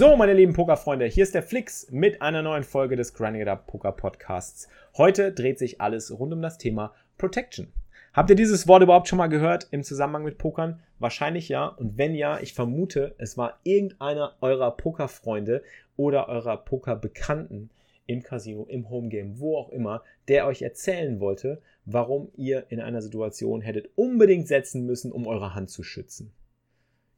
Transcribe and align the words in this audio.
So, 0.00 0.16
meine 0.16 0.32
lieben 0.32 0.54
Pokerfreunde, 0.54 1.04
hier 1.04 1.24
ist 1.24 1.34
der 1.34 1.42
Flix 1.42 1.90
mit 1.90 2.22
einer 2.22 2.40
neuen 2.40 2.64
Folge 2.64 2.96
des 2.96 3.12
Grinding 3.12 3.46
Up 3.46 3.66
Poker 3.66 3.92
Podcasts. 3.92 4.66
Heute 4.96 5.30
dreht 5.30 5.58
sich 5.58 5.82
alles 5.82 6.18
rund 6.18 6.32
um 6.32 6.40
das 6.40 6.56
Thema 6.56 6.94
Protection. 7.18 7.70
Habt 8.14 8.30
ihr 8.30 8.36
dieses 8.36 8.66
Wort 8.66 8.82
überhaupt 8.82 9.08
schon 9.08 9.18
mal 9.18 9.26
gehört 9.26 9.68
im 9.72 9.82
Zusammenhang 9.82 10.24
mit 10.24 10.38
Pokern? 10.38 10.80
Wahrscheinlich 11.00 11.50
ja. 11.50 11.66
Und 11.66 11.98
wenn 11.98 12.14
ja, 12.14 12.40
ich 12.40 12.54
vermute, 12.54 13.14
es 13.18 13.36
war 13.36 13.60
irgendeiner 13.62 14.36
eurer 14.40 14.70
Pokerfreunde 14.70 15.62
oder 15.98 16.30
eurer 16.30 16.56
Pokerbekannten 16.56 17.68
im 18.06 18.22
Casino, 18.22 18.64
im 18.70 18.88
Homegame, 18.88 19.38
wo 19.38 19.58
auch 19.58 19.68
immer, 19.68 20.02
der 20.28 20.46
euch 20.46 20.62
erzählen 20.62 21.20
wollte, 21.20 21.60
warum 21.84 22.30
ihr 22.36 22.64
in 22.70 22.80
einer 22.80 23.02
Situation 23.02 23.60
hättet 23.60 23.90
unbedingt 23.96 24.48
setzen 24.48 24.86
müssen, 24.86 25.12
um 25.12 25.26
eure 25.26 25.54
Hand 25.54 25.68
zu 25.68 25.82
schützen. 25.82 26.32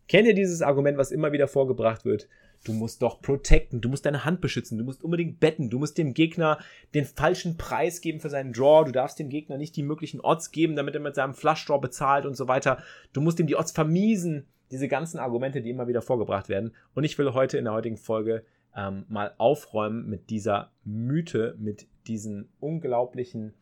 Kennt 0.09 0.27
ihr 0.27 0.35
dieses 0.35 0.63
Argument, 0.63 0.99
was 0.99 1.13
immer 1.13 1.31
wieder 1.31 1.47
vorgebracht 1.47 2.05
wird? 2.05 2.29
Du 2.65 2.73
musst 2.73 3.03
doch 3.03 3.21
protecten, 3.21 3.81
du 3.81 3.89
musst 3.89 4.07
deine 4.07 4.25
Hand 4.25 4.41
beschützen, 4.41 4.79
du 4.79 4.85
musst 4.85 5.03
unbedingt 5.03 5.41
betten, 5.41 5.69
du 5.69 5.79
musst 5.79 5.99
dem 5.99 6.15
Gegner 6.15 6.59
den 6.95 7.05
falschen 7.05 7.57
Preis 7.57 8.01
geben 8.01 8.21
für 8.21 8.31
seinen 8.31 8.53
Draw, 8.53 8.85
du 8.85 8.93
darfst 8.93 9.19
dem 9.19 9.31
Gegner 9.31 9.59
nicht 9.59 9.75
die 9.77 9.83
möglichen 9.83 10.21
Odds 10.21 10.53
geben, 10.53 10.77
damit 10.77 10.95
er 10.95 11.01
mit 11.01 11.17
seinem 11.17 11.35
Flush 11.35 11.67
Draw 11.67 11.81
bezahlt 11.81 12.25
und 12.25 12.37
so 12.37 12.47
weiter. 12.47 12.83
Du 13.13 13.21
musst 13.21 13.41
ihm 13.41 13.47
die 13.47 13.57
Odds 13.57 13.73
vermiesen. 13.73 14.47
Diese 14.71 14.89
ganzen 14.89 15.19
Argumente, 15.19 15.61
die 15.61 15.71
immer 15.71 15.87
wieder 15.87 16.01
vorgebracht 16.01 16.49
werden. 16.49 16.73
Und 16.95 17.05
ich 17.05 17.19
will 17.19 17.35
heute 17.35 17.59
in 17.59 17.65
der 17.65 17.75
heutigen 17.75 17.99
Folge 17.99 18.45
ähm, 18.75 19.05
mal 19.09 19.35
aufräumen 19.37 20.09
mit 20.09 20.31
dieser 20.31 20.71
Mythe, 20.85 21.57
mit 21.59 21.87
diesen 22.07 22.49
unglaublichen 22.59 23.55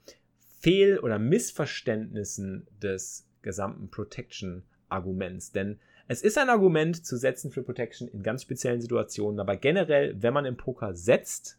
Fehl- 0.60 0.98
oder 0.98 1.18
Missverständnissen 1.18 2.66
des 2.82 3.26
gesamten 3.42 3.90
Protection-Arguments. 3.90 5.52
Denn 5.52 5.80
es 6.10 6.22
ist 6.22 6.38
ein 6.38 6.48
Argument 6.48 7.06
zu 7.06 7.16
setzen 7.16 7.52
für 7.52 7.62
Protection 7.62 8.08
in 8.08 8.24
ganz 8.24 8.42
speziellen 8.42 8.80
Situationen, 8.80 9.38
aber 9.38 9.56
generell, 9.56 10.20
wenn 10.20 10.34
man 10.34 10.44
im 10.44 10.56
Poker 10.56 10.92
setzt, 10.92 11.56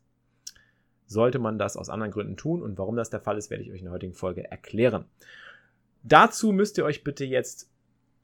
sollte 1.05 1.39
man 1.39 1.57
das 1.57 1.77
aus 1.77 1.89
anderen 1.89 2.11
Gründen 2.11 2.35
tun 2.35 2.61
und 2.61 2.77
warum 2.77 2.97
das 2.97 3.09
der 3.09 3.21
Fall 3.21 3.37
ist, 3.37 3.49
werde 3.49 3.63
ich 3.63 3.71
euch 3.71 3.79
in 3.79 3.85
der 3.85 3.93
heutigen 3.93 4.13
Folge 4.13 4.51
erklären. 4.51 5.05
Dazu 6.03 6.51
müsst 6.51 6.77
ihr 6.77 6.83
euch 6.83 7.05
bitte 7.05 7.23
jetzt 7.23 7.69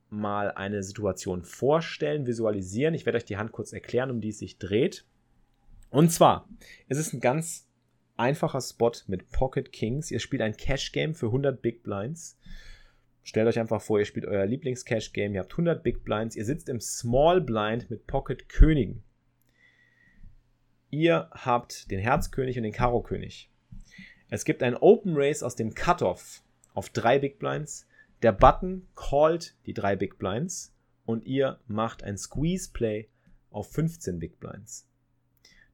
mal 0.09 0.51
eine 0.51 0.83
Situation 0.83 1.43
vorstellen, 1.43 2.27
visualisieren. 2.27 2.93
Ich 2.93 3.05
werde 3.05 3.19
euch 3.19 3.25
die 3.25 3.37
Hand 3.37 3.53
kurz 3.53 3.71
erklären, 3.71 4.11
um 4.11 4.19
die 4.19 4.29
es 4.29 4.39
sich 4.39 4.57
dreht. 4.57 5.05
Und 5.91 6.11
zwar, 6.11 6.49
es 6.89 6.97
ist 6.97 7.13
ein 7.13 7.21
ganz 7.21 7.69
einfacher 8.17 8.59
Spot 8.59 8.91
mit 9.07 9.31
Pocket 9.31 9.71
Kings. 9.71 10.11
Ihr 10.11 10.19
spielt 10.19 10.41
ein 10.41 10.57
Cash 10.57 10.91
Game 10.91 11.15
für 11.15 11.27
100 11.27 11.61
Big 11.61 11.83
Blinds. 11.83 12.37
Stellt 13.27 13.49
euch 13.49 13.59
einfach 13.59 13.81
vor, 13.81 13.99
ihr 13.99 14.05
spielt 14.05 14.25
euer 14.25 14.45
Lieblings-Cash-Game, 14.45 15.33
ihr 15.33 15.41
habt 15.41 15.51
100 15.51 15.83
Big 15.83 16.05
Blinds, 16.05 16.37
ihr 16.37 16.45
sitzt 16.45 16.69
im 16.69 16.79
Small 16.79 17.41
Blind 17.41 17.89
mit 17.89 18.07
Pocket 18.07 18.47
Königen. 18.47 19.03
Ihr 20.91 21.27
habt 21.31 21.91
den 21.91 21.99
Herzkönig 21.99 22.55
und 22.55 22.63
den 22.63 22.71
Karo 22.71 23.01
König. 23.01 23.51
Es 24.29 24.45
gibt 24.45 24.63
ein 24.63 24.77
Open 24.77 25.11
Race 25.17 25.43
aus 25.43 25.57
dem 25.57 25.75
Cutoff 25.75 26.41
auf 26.73 26.89
drei 26.89 27.19
Big 27.19 27.37
Blinds. 27.37 27.85
Der 28.21 28.31
Button 28.31 28.87
callt 28.95 29.57
die 29.65 29.73
drei 29.73 29.97
Big 29.97 30.17
Blinds 30.17 30.73
und 31.05 31.25
ihr 31.25 31.59
macht 31.67 32.03
ein 32.03 32.17
Squeeze 32.17 32.71
Play 32.71 33.09
auf 33.49 33.69
15 33.73 34.19
Big 34.19 34.39
Blinds. 34.39 34.87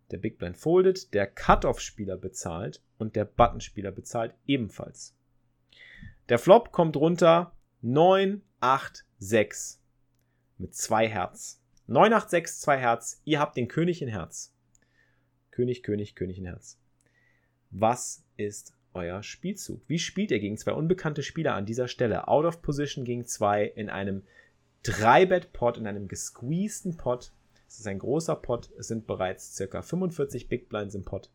Der 0.10 0.18
Big 0.18 0.40
Blind 0.40 0.58
foldet, 0.58 1.14
der 1.14 1.28
Cutoff-Spieler 1.28 2.18
bezahlt 2.18 2.82
und 2.98 3.16
der 3.16 3.26
Button-Spieler 3.26 3.92
bezahlt 3.92 4.34
ebenfalls. 4.48 5.16
Der 6.34 6.40
Flop 6.40 6.72
kommt 6.72 6.98
runter 6.98 7.56
9, 7.84 8.42
8, 8.60 9.06
6 9.20 9.80
mit 10.58 10.74
2 10.74 11.08
Herz. 11.08 11.62
9, 11.86 12.12
8, 12.12 12.28
6, 12.28 12.62
2 12.62 12.78
Herz. 12.80 13.22
Ihr 13.24 13.40
habt 13.40 13.56
den 13.56 13.68
König 13.68 14.02
in 14.02 14.08
Herz. 14.08 14.52
König, 15.52 15.84
König, 15.84 16.16
König 16.16 16.40
in 16.40 16.46
Herz. 16.46 16.80
Was 17.70 18.26
ist 18.36 18.74
euer 18.96 19.22
Spielzug? 19.22 19.84
Wie 19.86 20.00
spielt 20.00 20.32
ihr 20.32 20.40
gegen 20.40 20.58
zwei 20.58 20.74
unbekannte 20.74 21.22
Spieler 21.22 21.54
an 21.54 21.68
dieser 21.68 21.88
Stelle? 21.88 22.28
Out 22.28 22.46
of 22.46 22.64
Position 22.64 23.06
gegen 23.06 23.28
zwei 23.28 23.66
in 23.66 23.92
einem 23.92 24.24
3-Bet-Pot, 24.86 25.78
in 25.78 25.86
einem 25.86 26.08
gesqueezten 26.08 26.98
Pot. 26.98 27.32
Es 27.68 27.80
ist 27.80 27.86
ein 27.86 28.00
großer 28.00 28.38
Pot. 28.38 28.72
Es 28.80 28.88
sind 28.88 29.06
bereits 29.06 29.56
circa 29.56 29.84
45 29.84 30.50
Big 30.50 30.68
Blinds 30.68 30.96
im 30.96 31.06
Pot. 31.06 31.30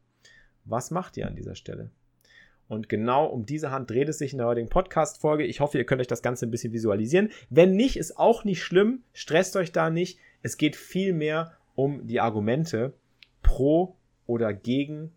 Was 0.65 0.91
macht 0.91 1.17
ihr 1.17 1.29
an 1.29 1.37
dieser 1.37 1.55
Stelle? 1.55 1.93
Und 2.69 2.89
genau 2.89 3.27
um 3.27 3.47
diese 3.47 3.71
Hand 3.71 3.91
dreht 3.91 4.09
es 4.09 4.19
sich 4.19 4.33
in 4.33 4.39
der 4.39 4.47
heutigen 4.47 4.69
Podcast-Folge. 4.69 5.45
Ich 5.45 5.61
hoffe, 5.61 5.79
ihr 5.79 5.85
könnt 5.85 6.01
euch 6.01 6.07
das 6.07 6.23
Ganze 6.23 6.47
ein 6.47 6.51
bisschen 6.51 6.73
visualisieren. 6.73 7.31
Wenn 7.49 7.73
nicht, 7.73 7.97
ist 7.97 8.19
auch 8.19 8.45
nicht 8.45 8.63
schlimm. 8.63 9.03
Stresst 9.15 9.57
euch 9.57 9.73
da 9.73 9.91
nicht. 9.91 10.19
Es 10.43 10.59
geht 10.59 10.77
vielmehr 10.77 11.53
um 11.75 12.07
die 12.07 12.21
Argumente 12.21 12.93
pro 13.43 13.97
oder 14.27 14.53
gegen 14.53 15.13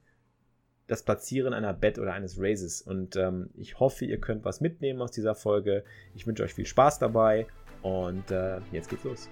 das 0.87 1.03
Platzieren 1.03 1.53
einer 1.53 1.73
Bet 1.73 1.99
oder 1.99 2.13
eines 2.13 2.39
Raises. 2.39 2.81
Und 2.81 3.15
ähm, 3.15 3.49
ich 3.55 3.79
hoffe, 3.79 4.05
ihr 4.05 4.19
könnt 4.19 4.45
was 4.45 4.61
mitnehmen 4.61 5.01
aus 5.01 5.11
dieser 5.11 5.35
Folge. 5.35 5.83
Ich 6.15 6.27
wünsche 6.27 6.43
euch 6.43 6.53
viel 6.53 6.65
Spaß 6.65 6.99
dabei 6.99 7.47
und 7.81 8.29
äh, 8.31 8.59
jetzt 8.71 8.89
geht's 8.89 9.03
los. 9.03 9.29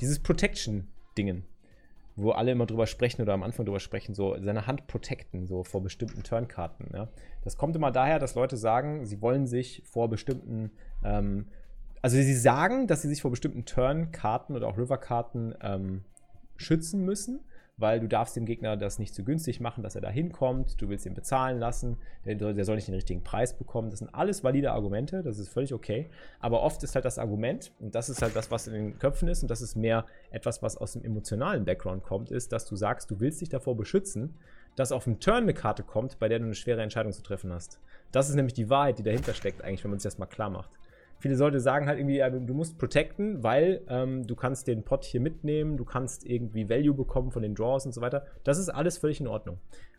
Dieses 0.00 0.18
Protection-Dingen, 0.18 1.44
wo 2.16 2.32
alle 2.32 2.52
immer 2.52 2.66
drüber 2.66 2.86
sprechen 2.86 3.22
oder 3.22 3.32
am 3.34 3.42
Anfang 3.42 3.66
drüber 3.66 3.80
sprechen, 3.80 4.14
so 4.14 4.36
seine 4.40 4.66
Hand 4.66 4.86
protecten, 4.86 5.46
so 5.46 5.64
vor 5.64 5.82
bestimmten 5.82 6.22
Turnkarten. 6.22 6.88
Ja. 6.92 7.08
Das 7.42 7.56
kommt 7.56 7.76
immer 7.76 7.90
daher, 7.90 8.18
dass 8.18 8.34
Leute 8.34 8.56
sagen, 8.56 9.06
sie 9.06 9.20
wollen 9.22 9.46
sich 9.46 9.82
vor 9.84 10.08
bestimmten, 10.08 10.70
ähm, 11.04 11.46
also 12.02 12.16
sie 12.16 12.34
sagen, 12.34 12.86
dass 12.86 13.02
sie 13.02 13.08
sich 13.08 13.22
vor 13.22 13.30
bestimmten 13.30 13.64
Turnkarten 13.64 14.56
oder 14.56 14.66
auch 14.68 14.78
Riverkarten 14.78 15.54
ähm, 15.62 16.04
schützen 16.56 17.04
müssen 17.04 17.40
weil 17.80 17.98
du 17.98 18.06
darfst 18.06 18.36
dem 18.36 18.44
Gegner 18.44 18.76
das 18.76 18.98
nicht 18.98 19.14
zu 19.14 19.24
günstig 19.24 19.60
machen, 19.60 19.82
dass 19.82 19.94
er 19.94 20.00
da 20.00 20.10
hinkommt, 20.10 20.80
du 20.80 20.88
willst 20.88 21.06
ihn 21.06 21.14
bezahlen 21.14 21.58
lassen, 21.58 21.96
der, 22.24 22.36
der, 22.36 22.64
soll 22.64 22.76
nicht 22.76 22.88
den 22.88 22.94
richtigen 22.94 23.24
Preis 23.24 23.56
bekommen. 23.56 23.90
Das 23.90 24.00
sind 24.00 24.14
alles 24.14 24.44
valide 24.44 24.72
Argumente, 24.72 25.22
das 25.22 25.38
ist 25.38 25.48
völlig 25.48 25.72
okay. 25.72 26.10
Aber 26.38 26.62
oft 26.62 26.82
ist 26.82 26.94
halt 26.94 27.04
das 27.04 27.18
Argument, 27.18 27.72
und 27.80 27.94
das 27.94 28.08
ist 28.08 28.22
halt 28.22 28.36
das, 28.36 28.50
was 28.50 28.66
in 28.66 28.74
den 28.74 28.98
Köpfen 28.98 29.28
ist, 29.28 29.42
und 29.42 29.50
das 29.50 29.62
ist 29.62 29.76
mehr 29.76 30.04
etwas, 30.30 30.62
was 30.62 30.76
aus 30.76 30.92
dem 30.92 31.04
emotionalen 31.04 31.64
Background 31.64 32.02
kommt, 32.02 32.30
ist, 32.30 32.52
dass 32.52 32.66
du 32.66 32.76
sagst, 32.76 33.10
du 33.10 33.20
willst 33.20 33.40
dich 33.40 33.48
davor 33.48 33.76
beschützen, 33.76 34.34
dass 34.76 34.92
auf 34.92 35.04
dem 35.04 35.18
Turn 35.18 35.44
eine 35.44 35.54
Karte 35.54 35.82
kommt, 35.82 36.18
bei 36.18 36.28
der 36.28 36.38
du 36.38 36.44
eine 36.44 36.54
schwere 36.54 36.82
Entscheidung 36.82 37.12
zu 37.12 37.22
treffen 37.22 37.52
hast. 37.52 37.80
Das 38.12 38.28
ist 38.28 38.34
nämlich 38.34 38.54
die 38.54 38.70
Wahrheit, 38.70 38.98
die 38.98 39.02
dahinter 39.02 39.34
steckt, 39.34 39.62
eigentlich, 39.62 39.82
wenn 39.84 39.90
man 39.90 39.98
sich 39.98 40.10
das 40.10 40.18
mal 40.18 40.26
klar 40.26 40.50
macht 40.50 40.70
viele 41.20 41.36
Leute 41.36 41.60
sagen 41.60 41.86
halt 41.86 41.98
irgendwie, 41.98 42.18
du 42.46 42.54
musst 42.54 42.78
protecten, 42.78 43.42
weil 43.42 43.82
ähm, 43.88 44.26
du 44.26 44.34
kannst 44.34 44.66
den 44.66 44.82
Pot 44.82 45.04
hier 45.04 45.20
mitnehmen, 45.20 45.76
du 45.76 45.84
kannst 45.84 46.26
irgendwie 46.26 46.68
Value 46.68 46.94
bekommen 46.94 47.30
von 47.30 47.42
den 47.42 47.54
Draws 47.54 47.86
und 47.86 47.92
so 47.92 48.00
weiter. 48.00 48.26
Das 48.42 48.58
ist 48.58 48.68
alles 48.68 48.98
völlig 48.98 49.20
in 49.20 49.28
Ordnung. 49.28 49.58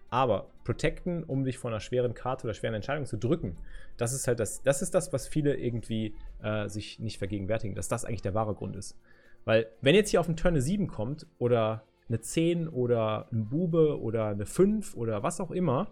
Aber 0.09 0.49
protecten, 0.65 1.23
um 1.23 1.45
dich 1.45 1.57
vor 1.57 1.71
einer 1.71 1.79
schweren 1.79 2.13
Karte 2.13 2.45
oder 2.45 2.53
schweren 2.53 2.73
Entscheidung 2.73 3.06
zu 3.06 3.18
drücken, 3.18 3.57
das 3.95 4.12
ist 4.12 4.27
halt 4.27 4.41
das, 4.41 4.62
das 4.62 4.81
ist 4.81 4.94
das, 4.94 5.13
was 5.13 5.27
viele 5.27 5.56
irgendwie 5.56 6.15
äh, 6.44 6.68
sich 6.68 7.00
nicht 7.00 7.18
vergegenwärtigen, 7.18 7.75
dass 7.75 7.88
das 7.88 8.03
eigentlich 8.03 8.21
der 8.21 8.33
wahre 8.33 8.53
Grund 8.53 8.75
ist. 8.75 9.00
Weil, 9.45 9.67
wenn 9.81 9.95
jetzt 9.95 10.09
hier 10.09 10.19
auf 10.19 10.25
den 10.25 10.35
Turn 10.35 10.53
eine 10.53 10.62
7 10.62 10.88
kommt 10.88 11.27
oder 11.39 11.83
eine 12.09 12.19
10 12.19 12.67
oder 12.67 13.27
ein 13.31 13.47
Bube 13.47 14.01
oder 14.01 14.27
eine 14.27 14.45
5 14.45 14.95
oder 14.95 15.24
was 15.24 15.39
auch 15.39 15.51
immer 15.51 15.88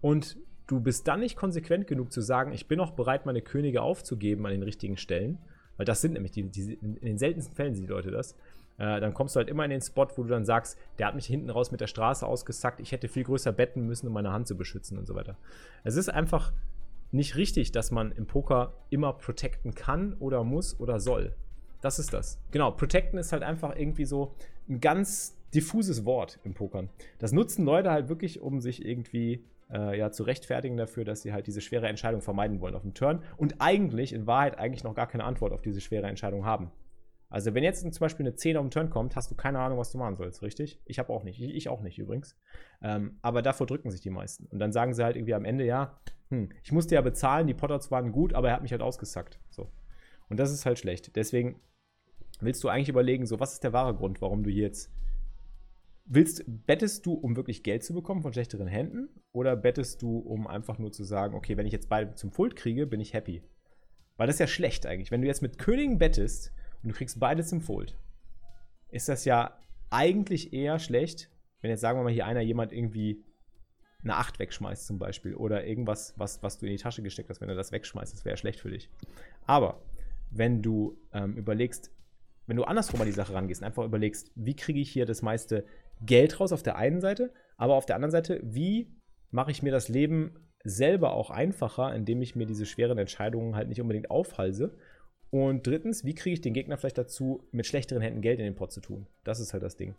und 0.00 0.38
du 0.66 0.80
bist 0.80 1.08
dann 1.08 1.20
nicht 1.20 1.36
konsequent 1.36 1.86
genug 1.86 2.12
zu 2.12 2.20
sagen, 2.20 2.52
ich 2.52 2.68
bin 2.68 2.80
auch 2.80 2.92
bereit, 2.92 3.26
meine 3.26 3.42
Könige 3.42 3.82
aufzugeben 3.82 4.46
an 4.46 4.52
den 4.52 4.62
richtigen 4.62 4.96
Stellen, 4.96 5.38
weil 5.76 5.86
das 5.86 6.00
sind 6.00 6.12
nämlich 6.12 6.32
die, 6.32 6.44
die 6.44 6.74
in 6.74 6.94
den 6.96 7.18
seltensten 7.18 7.54
Fällen 7.54 7.74
sind 7.74 7.84
die 7.84 7.92
Leute 7.92 8.10
das. 8.10 8.36
Äh, 8.78 9.00
dann 9.00 9.14
kommst 9.14 9.34
du 9.34 9.38
halt 9.38 9.48
immer 9.48 9.64
in 9.64 9.70
den 9.70 9.80
Spot, 9.80 10.08
wo 10.16 10.22
du 10.22 10.28
dann 10.28 10.44
sagst, 10.44 10.78
der 10.98 11.06
hat 11.06 11.14
mich 11.14 11.26
hinten 11.26 11.50
raus 11.50 11.70
mit 11.70 11.80
der 11.80 11.86
Straße 11.86 12.26
ausgesackt, 12.26 12.80
ich 12.80 12.92
hätte 12.92 13.08
viel 13.08 13.24
größer 13.24 13.52
betten 13.52 13.86
müssen, 13.86 14.06
um 14.06 14.12
meine 14.12 14.32
Hand 14.32 14.46
zu 14.46 14.56
beschützen 14.56 14.98
und 14.98 15.06
so 15.06 15.14
weiter. 15.14 15.36
Es 15.84 15.96
ist 15.96 16.08
einfach 16.08 16.52
nicht 17.10 17.36
richtig, 17.36 17.72
dass 17.72 17.90
man 17.90 18.12
im 18.12 18.26
Poker 18.26 18.72
immer 18.88 19.12
protecten 19.12 19.74
kann 19.74 20.14
oder 20.14 20.44
muss 20.44 20.78
oder 20.80 20.98
soll. 20.98 21.34
Das 21.82 21.98
ist 21.98 22.12
das. 22.12 22.40
Genau, 22.52 22.70
protecten 22.70 23.18
ist 23.18 23.32
halt 23.32 23.42
einfach 23.42 23.76
irgendwie 23.76 24.04
so 24.04 24.34
ein 24.68 24.80
ganz 24.80 25.36
diffuses 25.54 26.04
Wort 26.04 26.38
im 26.44 26.54
Pokern. 26.54 26.88
Das 27.18 27.32
nutzen 27.32 27.64
Leute 27.64 27.90
halt 27.90 28.08
wirklich, 28.08 28.40
um 28.40 28.60
sich 28.60 28.84
irgendwie 28.84 29.44
äh, 29.70 29.98
ja, 29.98 30.10
zu 30.10 30.22
rechtfertigen 30.22 30.76
dafür, 30.76 31.04
dass 31.04 31.22
sie 31.22 31.32
halt 31.32 31.46
diese 31.46 31.60
schwere 31.60 31.88
Entscheidung 31.88 32.20
vermeiden 32.20 32.60
wollen 32.60 32.74
auf 32.74 32.82
dem 32.82 32.94
Turn 32.94 33.22
und 33.36 33.56
eigentlich, 33.60 34.12
in 34.12 34.26
Wahrheit, 34.26 34.58
eigentlich 34.58 34.84
noch 34.84 34.94
gar 34.94 35.06
keine 35.06 35.24
Antwort 35.24 35.52
auf 35.52 35.62
diese 35.62 35.80
schwere 35.80 36.06
Entscheidung 36.06 36.44
haben. 36.44 36.70
Also, 37.32 37.54
wenn 37.54 37.64
jetzt 37.64 37.80
zum 37.80 37.90
Beispiel 37.92 38.26
eine 38.26 38.34
10 38.34 38.58
auf 38.58 38.64
dem 38.66 38.70
Turn 38.70 38.90
kommt, 38.90 39.16
hast 39.16 39.30
du 39.30 39.34
keine 39.34 39.58
Ahnung, 39.58 39.78
was 39.78 39.90
du 39.90 39.96
machen 39.96 40.16
sollst, 40.16 40.42
richtig? 40.42 40.82
Ich 40.84 40.98
habe 40.98 41.10
auch 41.10 41.24
nicht. 41.24 41.40
Ich, 41.40 41.54
ich, 41.54 41.68
auch 41.70 41.80
nicht 41.80 41.98
übrigens. 41.98 42.36
Ähm, 42.82 43.18
aber 43.22 43.40
davor 43.40 43.66
drücken 43.66 43.90
sich 43.90 44.02
die 44.02 44.10
meisten. 44.10 44.44
Und 44.48 44.58
dann 44.58 44.70
sagen 44.70 44.92
sie 44.92 45.02
halt 45.02 45.16
irgendwie 45.16 45.32
am 45.32 45.46
Ende, 45.46 45.64
ja, 45.64 45.98
hm, 46.28 46.50
ich 46.62 46.72
musste 46.72 46.94
ja 46.94 47.00
bezahlen, 47.00 47.46
die 47.46 47.54
Potters 47.54 47.90
waren 47.90 48.12
gut, 48.12 48.34
aber 48.34 48.48
er 48.48 48.54
hat 48.54 48.62
mich 48.62 48.72
halt 48.72 48.82
ausgesackt. 48.82 49.40
So. 49.48 49.72
Und 50.28 50.40
das 50.40 50.52
ist 50.52 50.66
halt 50.66 50.78
schlecht. 50.78 51.16
Deswegen 51.16 51.58
willst 52.40 52.62
du 52.64 52.68
eigentlich 52.68 52.90
überlegen, 52.90 53.24
so, 53.24 53.40
was 53.40 53.54
ist 53.54 53.64
der 53.64 53.72
wahre 53.72 53.94
Grund, 53.94 54.20
warum 54.20 54.42
du 54.42 54.50
hier 54.50 54.64
jetzt. 54.64 54.92
Willst, 56.04 56.44
bettest 56.46 57.06
du, 57.06 57.14
um 57.14 57.36
wirklich 57.36 57.62
Geld 57.62 57.84
zu 57.84 57.94
bekommen 57.94 58.22
von 58.22 58.32
schlechteren 58.32 58.66
Händen? 58.66 59.08
Oder 59.32 59.56
bettest 59.56 60.02
du, 60.02 60.18
um 60.18 60.46
einfach 60.46 60.78
nur 60.78 60.92
zu 60.92 61.04
sagen, 61.04 61.34
okay, 61.34 61.56
wenn 61.56 61.66
ich 61.66 61.72
jetzt 61.72 61.88
beide 61.88 62.14
zum 62.14 62.32
Fold 62.32 62.56
kriege, 62.56 62.86
bin 62.86 63.00
ich 63.00 63.14
happy? 63.14 63.42
Weil 64.16 64.26
das 64.26 64.36
ist 64.36 64.40
ja 64.40 64.46
schlecht 64.46 64.86
eigentlich. 64.86 65.10
Wenn 65.10 65.22
du 65.22 65.28
jetzt 65.28 65.42
mit 65.42 65.58
Königen 65.58 65.98
bettest 65.98 66.52
und 66.82 66.90
du 66.90 66.94
kriegst 66.94 67.20
beide 67.20 67.44
zum 67.44 67.60
Fold, 67.60 67.96
ist 68.88 69.08
das 69.08 69.24
ja 69.24 69.58
eigentlich 69.90 70.52
eher 70.52 70.78
schlecht, 70.78 71.30
wenn 71.60 71.70
jetzt 71.70 71.80
sagen 71.80 71.98
wir 71.98 72.04
mal 72.04 72.12
hier 72.12 72.26
einer 72.26 72.40
jemand 72.40 72.72
irgendwie 72.72 73.24
eine 74.02 74.16
8 74.16 74.38
wegschmeißt 74.38 74.86
zum 74.86 74.98
Beispiel 74.98 75.34
oder 75.34 75.64
irgendwas, 75.64 76.14
was, 76.16 76.42
was 76.42 76.58
du 76.58 76.66
in 76.66 76.72
die 76.72 76.82
Tasche 76.82 77.02
gesteckt 77.02 77.30
hast, 77.30 77.40
wenn 77.40 77.48
er 77.48 77.54
das 77.54 77.72
wegschmeißt, 77.72 78.12
das 78.12 78.24
wäre 78.24 78.36
schlecht 78.36 78.60
für 78.60 78.70
dich. 78.70 78.90
Aber 79.46 79.82
wenn 80.30 80.62
du 80.62 80.98
ähm, 81.12 81.36
überlegst, 81.36 81.90
wenn 82.46 82.56
du 82.56 82.64
andersrum 82.64 83.00
an 83.00 83.06
die 83.06 83.12
Sache 83.12 83.34
rangehst, 83.34 83.62
einfach 83.62 83.84
überlegst, 83.84 84.32
wie 84.34 84.56
kriege 84.56 84.80
ich 84.80 84.90
hier 84.90 85.06
das 85.06 85.22
meiste 85.22 85.64
Geld 86.04 86.40
raus 86.40 86.52
auf 86.52 86.62
der 86.62 86.76
einen 86.76 87.00
Seite, 87.00 87.32
aber 87.56 87.74
auf 87.74 87.86
der 87.86 87.96
anderen 87.96 88.10
Seite, 88.10 88.40
wie 88.42 88.94
mache 89.30 89.50
ich 89.50 89.62
mir 89.62 89.72
das 89.72 89.88
Leben 89.88 90.34
selber 90.64 91.12
auch 91.14 91.30
einfacher, 91.30 91.94
indem 91.94 92.22
ich 92.22 92.36
mir 92.36 92.46
diese 92.46 92.66
schweren 92.66 92.98
Entscheidungen 92.98 93.56
halt 93.56 93.68
nicht 93.68 93.80
unbedingt 93.80 94.10
aufhalse 94.10 94.76
und 95.32 95.66
drittens, 95.66 96.04
wie 96.04 96.14
kriege 96.14 96.34
ich 96.34 96.42
den 96.42 96.52
Gegner 96.52 96.76
vielleicht 96.76 96.98
dazu, 96.98 97.48
mit 97.52 97.66
schlechteren 97.66 98.02
Händen 98.02 98.20
Geld 98.20 98.38
in 98.38 98.44
den 98.44 98.54
Pot 98.54 98.70
zu 98.70 98.82
tun? 98.82 99.06
Das 99.24 99.40
ist 99.40 99.54
halt 99.54 99.62
das 99.62 99.76
Ding. 99.76 99.94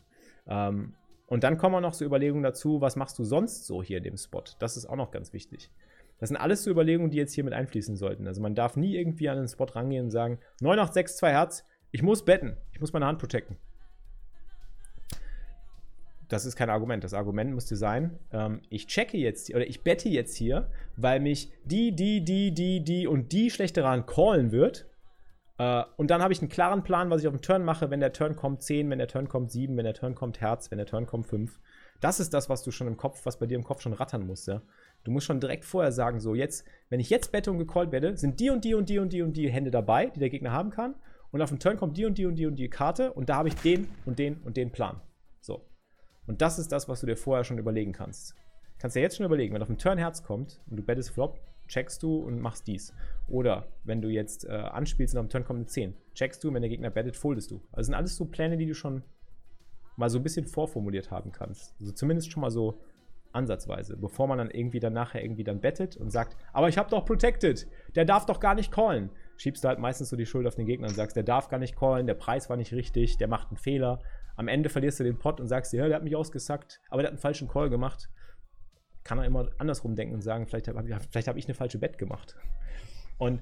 Ähm, 0.45 0.93
und 1.25 1.43
dann 1.43 1.57
kommen 1.57 1.73
auch 1.73 1.81
noch 1.81 1.95
so 1.95 2.05
Überlegungen 2.05 2.43
dazu, 2.43 2.81
was 2.81 2.95
machst 2.95 3.17
du 3.17 3.23
sonst 3.23 3.65
so 3.65 3.81
hier 3.81 3.97
in 3.97 4.03
dem 4.03 4.17
Spot? 4.17 4.43
Das 4.59 4.77
ist 4.77 4.85
auch 4.85 4.95
noch 4.95 5.09
ganz 5.09 5.33
wichtig. 5.33 5.71
Das 6.19 6.29
sind 6.29 6.37
alles 6.37 6.63
so 6.63 6.69
Überlegungen, 6.69 7.09
die 7.09 7.17
jetzt 7.17 7.33
hier 7.33 7.43
mit 7.43 7.53
einfließen 7.53 7.95
sollten. 7.95 8.27
Also 8.27 8.43
man 8.43 8.53
darf 8.53 8.77
nie 8.77 8.95
irgendwie 8.95 9.27
an 9.27 9.37
den 9.37 9.47
Spot 9.47 9.65
rangehen 9.65 10.05
und 10.05 10.11
sagen, 10.11 10.37
9, 10.61 10.77
8, 10.77 10.93
6, 10.93 11.17
2 11.17 11.31
Herz, 11.31 11.65
ich 11.89 12.03
muss 12.03 12.23
betten, 12.23 12.55
ich 12.71 12.79
muss 12.79 12.93
meine 12.93 13.07
Hand 13.07 13.17
protecten. 13.17 13.57
Das 16.33 16.45
ist 16.45 16.55
kein 16.55 16.71
Argument. 16.71 17.03
Das 17.03 17.13
Argument 17.13 17.53
müsste 17.53 17.75
sein, 17.75 18.17
ähm, 18.31 18.61
ich 18.69 18.87
checke 18.87 19.17
jetzt 19.17 19.49
oder 19.51 19.67
ich 19.67 19.83
bette 19.83 20.09
jetzt 20.09 20.35
hier, 20.35 20.67
weil 20.97 21.19
mich 21.19 21.51
die, 21.63 21.95
die, 21.95 22.25
die, 22.25 22.51
die, 22.51 22.83
die 22.83 23.05
und 23.05 23.31
die 23.31 23.51
schlechte 23.51 23.87
Hand 23.87 24.07
callen 24.07 24.51
wird 24.51 24.87
äh, 25.59 25.83
und 25.97 26.09
dann 26.09 26.23
habe 26.23 26.33
ich 26.33 26.41
einen 26.41 26.49
klaren 26.49 26.83
Plan, 26.83 27.11
was 27.11 27.21
ich 27.21 27.27
auf 27.27 27.33
dem 27.33 27.41
Turn 27.41 27.63
mache, 27.63 27.91
wenn 27.91 27.99
der 27.99 28.13
Turn 28.13 28.35
kommt 28.35 28.63
10, 28.63 28.89
wenn 28.89 28.97
der 28.97 29.07
Turn 29.07 29.29
kommt 29.29 29.51
7, 29.51 29.77
wenn 29.77 29.85
der 29.85 29.93
Turn 29.93 30.15
kommt 30.15 30.41
Herz, 30.41 30.71
wenn 30.71 30.77
der 30.79 30.87
Turn 30.87 31.05
kommt 31.05 31.27
5. 31.27 31.59
Das 32.01 32.19
ist 32.19 32.33
das, 32.33 32.49
was 32.49 32.63
du 32.63 32.71
schon 32.71 32.87
im 32.87 32.97
Kopf, 32.97 33.25
was 33.25 33.37
bei 33.37 33.45
dir 33.45 33.55
im 33.55 33.63
Kopf 33.63 33.81
schon 33.81 33.93
rattern 33.93 34.25
musst, 34.25 34.47
ja. 34.47 34.61
Du 35.03 35.11
musst 35.11 35.27
schon 35.27 35.39
direkt 35.39 35.65
vorher 35.65 35.91
sagen, 35.91 36.19
so 36.19 36.33
jetzt, 36.33 36.65
wenn 36.89 36.99
ich 36.99 37.09
jetzt 37.09 37.31
bette 37.31 37.51
und 37.51 37.59
gecallt 37.59 37.91
werde, 37.91 38.17
sind 38.17 38.39
die 38.39 38.49
und 38.49 38.65
die 38.65 38.73
und 38.73 38.89
die 38.89 38.97
und 38.97 39.13
die 39.13 39.21
und 39.21 39.37
die 39.37 39.51
Hände 39.51 39.69
dabei, 39.69 40.07
die 40.07 40.19
der 40.19 40.29
Gegner 40.29 40.51
haben 40.51 40.71
kann. 40.71 40.95
Und 41.31 41.41
auf 41.41 41.49
dem 41.49 41.59
Turn 41.59 41.77
kommt 41.77 41.97
die 41.97 42.05
und 42.05 42.17
die 42.17 42.25
und 42.25 42.35
die 42.35 42.45
und 42.45 42.55
die 42.55 42.69
Karte 42.69 43.11
und 43.13 43.29
da 43.29 43.35
habe 43.35 43.49
ich 43.49 43.55
den 43.55 43.87
und 44.05 44.17
den 44.17 44.37
und 44.43 44.57
den 44.57 44.71
Plan. 44.71 45.01
So. 45.41 45.65
Und 46.27 46.41
das 46.41 46.59
ist 46.59 46.71
das, 46.71 46.87
was 46.87 47.01
du 47.01 47.07
dir 47.07 47.17
vorher 47.17 47.43
schon 47.43 47.57
überlegen 47.57 47.91
kannst. 47.91 48.35
Kannst 48.79 48.95
dir 48.95 49.01
jetzt 49.01 49.17
schon 49.17 49.25
überlegen, 49.25 49.53
wenn 49.53 49.61
auf 49.61 49.67
dem 49.67 49.77
Turn 49.77 49.97
Herz 49.97 50.23
kommt 50.23 50.61
und 50.69 50.77
du 50.77 50.83
bettest 50.83 51.11
Flop, 51.11 51.39
checkst 51.67 52.03
du 52.03 52.17
und 52.17 52.39
machst 52.39 52.67
dies. 52.67 52.93
Oder 53.27 53.67
wenn 53.83 54.01
du 54.01 54.09
jetzt 54.09 54.45
äh, 54.45 54.51
anspielst 54.51 55.15
und 55.15 55.19
am 55.21 55.29
Turn 55.29 55.45
kommt 55.45 55.57
eine 55.57 55.65
10, 55.65 55.95
checkst 56.13 56.43
du, 56.43 56.49
und 56.49 56.55
wenn 56.55 56.61
der 56.61 56.69
Gegner 56.69 56.89
bettet, 56.89 57.15
foldest 57.15 57.51
du. 57.51 57.61
Also 57.71 57.87
sind 57.87 57.95
alles 57.95 58.15
so 58.15 58.25
Pläne, 58.25 58.57
die 58.57 58.65
du 58.65 58.73
schon 58.73 59.03
mal 59.95 60.09
so 60.09 60.19
ein 60.19 60.23
bisschen 60.23 60.45
vorformuliert 60.45 61.11
haben 61.11 61.31
kannst. 61.31 61.75
Also 61.79 61.91
zumindest 61.91 62.31
schon 62.31 62.41
mal 62.41 62.51
so 62.51 62.81
ansatzweise, 63.31 63.97
bevor 63.97 64.27
man 64.27 64.37
dann 64.37 64.51
irgendwie 64.51 64.79
dann 64.79 64.93
nachher 64.93 65.23
irgendwie 65.23 65.43
dann 65.43 65.59
bettet 65.59 65.97
und 65.97 66.11
sagt, 66.11 66.37
aber 66.51 66.69
ich 66.69 66.77
habe 66.77 66.89
doch 66.89 67.05
protected, 67.05 67.67
der 67.95 68.05
darf 68.05 68.25
doch 68.25 68.39
gar 68.39 68.55
nicht 68.55 68.71
callen. 68.71 69.09
Schiebst 69.37 69.63
du 69.63 69.67
halt 69.67 69.79
meistens 69.79 70.09
so 70.09 70.15
die 70.15 70.25
Schuld 70.25 70.45
auf 70.45 70.55
den 70.55 70.67
Gegner 70.67 70.87
und 70.87 70.93
sagst, 70.93 71.15
der 71.15 71.23
darf 71.23 71.49
gar 71.49 71.57
nicht 71.57 71.75
callen, 71.75 72.05
der 72.05 72.13
Preis 72.13 72.49
war 72.49 72.57
nicht 72.57 72.73
richtig, 72.73 73.17
der 73.17 73.27
macht 73.27 73.49
einen 73.49 73.57
Fehler. 73.57 73.99
Am 74.35 74.47
Ende 74.47 74.69
verlierst 74.69 74.99
du 74.99 75.03
den 75.03 75.19
Pot 75.19 75.39
und 75.39 75.47
sagst 75.47 75.73
dir, 75.73 75.87
der 75.87 75.95
hat 75.95 76.03
mich 76.03 76.15
ausgesackt, 76.15 76.81
aber 76.89 77.01
der 77.01 77.07
hat 77.07 77.13
einen 77.13 77.21
falschen 77.21 77.47
Call 77.47 77.69
gemacht 77.69 78.09
kann 79.03 79.17
er 79.17 79.25
immer 79.25 79.49
andersrum 79.57 79.95
denken 79.95 80.15
und 80.15 80.21
sagen, 80.21 80.47
vielleicht 80.47 80.67
habe 80.67 80.87
ich, 80.87 80.95
vielleicht 81.11 81.27
hab 81.27 81.37
ich 81.37 81.45
eine 81.45 81.53
falsche 81.53 81.77
Bett 81.77 81.97
gemacht. 81.97 82.35
Und 83.17 83.41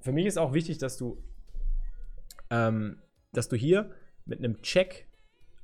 für 0.00 0.12
mich 0.12 0.26
ist 0.26 0.38
auch 0.38 0.52
wichtig, 0.52 0.78
dass 0.78 0.96
du, 0.96 1.22
ähm, 2.50 3.02
dass 3.32 3.48
du 3.48 3.56
hier 3.56 3.90
mit 4.24 4.38
einem 4.38 4.62
Check 4.62 5.08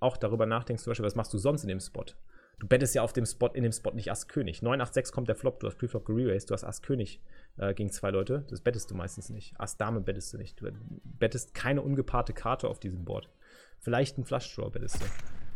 auch 0.00 0.17
darüber 0.17 0.47
nachdenkst, 0.47 0.82
zum 0.82 0.91
Beispiel, 0.91 1.06
was 1.06 1.14
machst 1.14 1.32
du 1.32 1.38
sonst 1.38 1.62
in 1.62 1.69
dem 1.69 1.81
Spot? 1.81 2.05
Du 2.61 2.67
bettest 2.67 2.94
ja 2.97 3.03
auf 3.03 3.12
dem 3.12 3.25
Spot, 3.25 3.49
in 3.49 3.62
dem 3.62 3.71
Spot 3.71 3.93
nicht 3.93 4.11
Ass 4.11 4.26
König. 4.26 4.62
986 4.62 5.14
kommt 5.14 5.29
der 5.29 5.37
Flop, 5.37 5.61
du 5.61 5.69
hast 5.69 5.79
Preflop 5.79 6.05
gererased, 6.05 6.50
du 6.50 6.55
hast 6.55 6.64
Ass 6.64 6.82
König 6.82 7.23
äh, 7.56 7.73
gegen 7.73 7.91
zwei 7.91 8.11
Leute. 8.11 8.44
Das 8.50 8.61
bettest 8.61 8.91
du 8.91 8.97
meistens 8.97 9.31
nicht. 9.31 9.55
Ass 9.61 9.76
Dame 9.76 10.00
bettest 10.00 10.32
du 10.32 10.38
nicht. 10.38 10.61
Du 10.61 10.69
bettest 11.05 11.55
keine 11.55 11.82
ungepaarte 11.82 12.32
Karte 12.32 12.69
auf 12.69 12.81
diesem 12.81 13.05
Board. 13.05 13.31
Vielleicht 13.80 14.19
ein 14.19 14.25
Flush 14.25 14.54
Draw 14.54 14.70
du. 14.70 14.88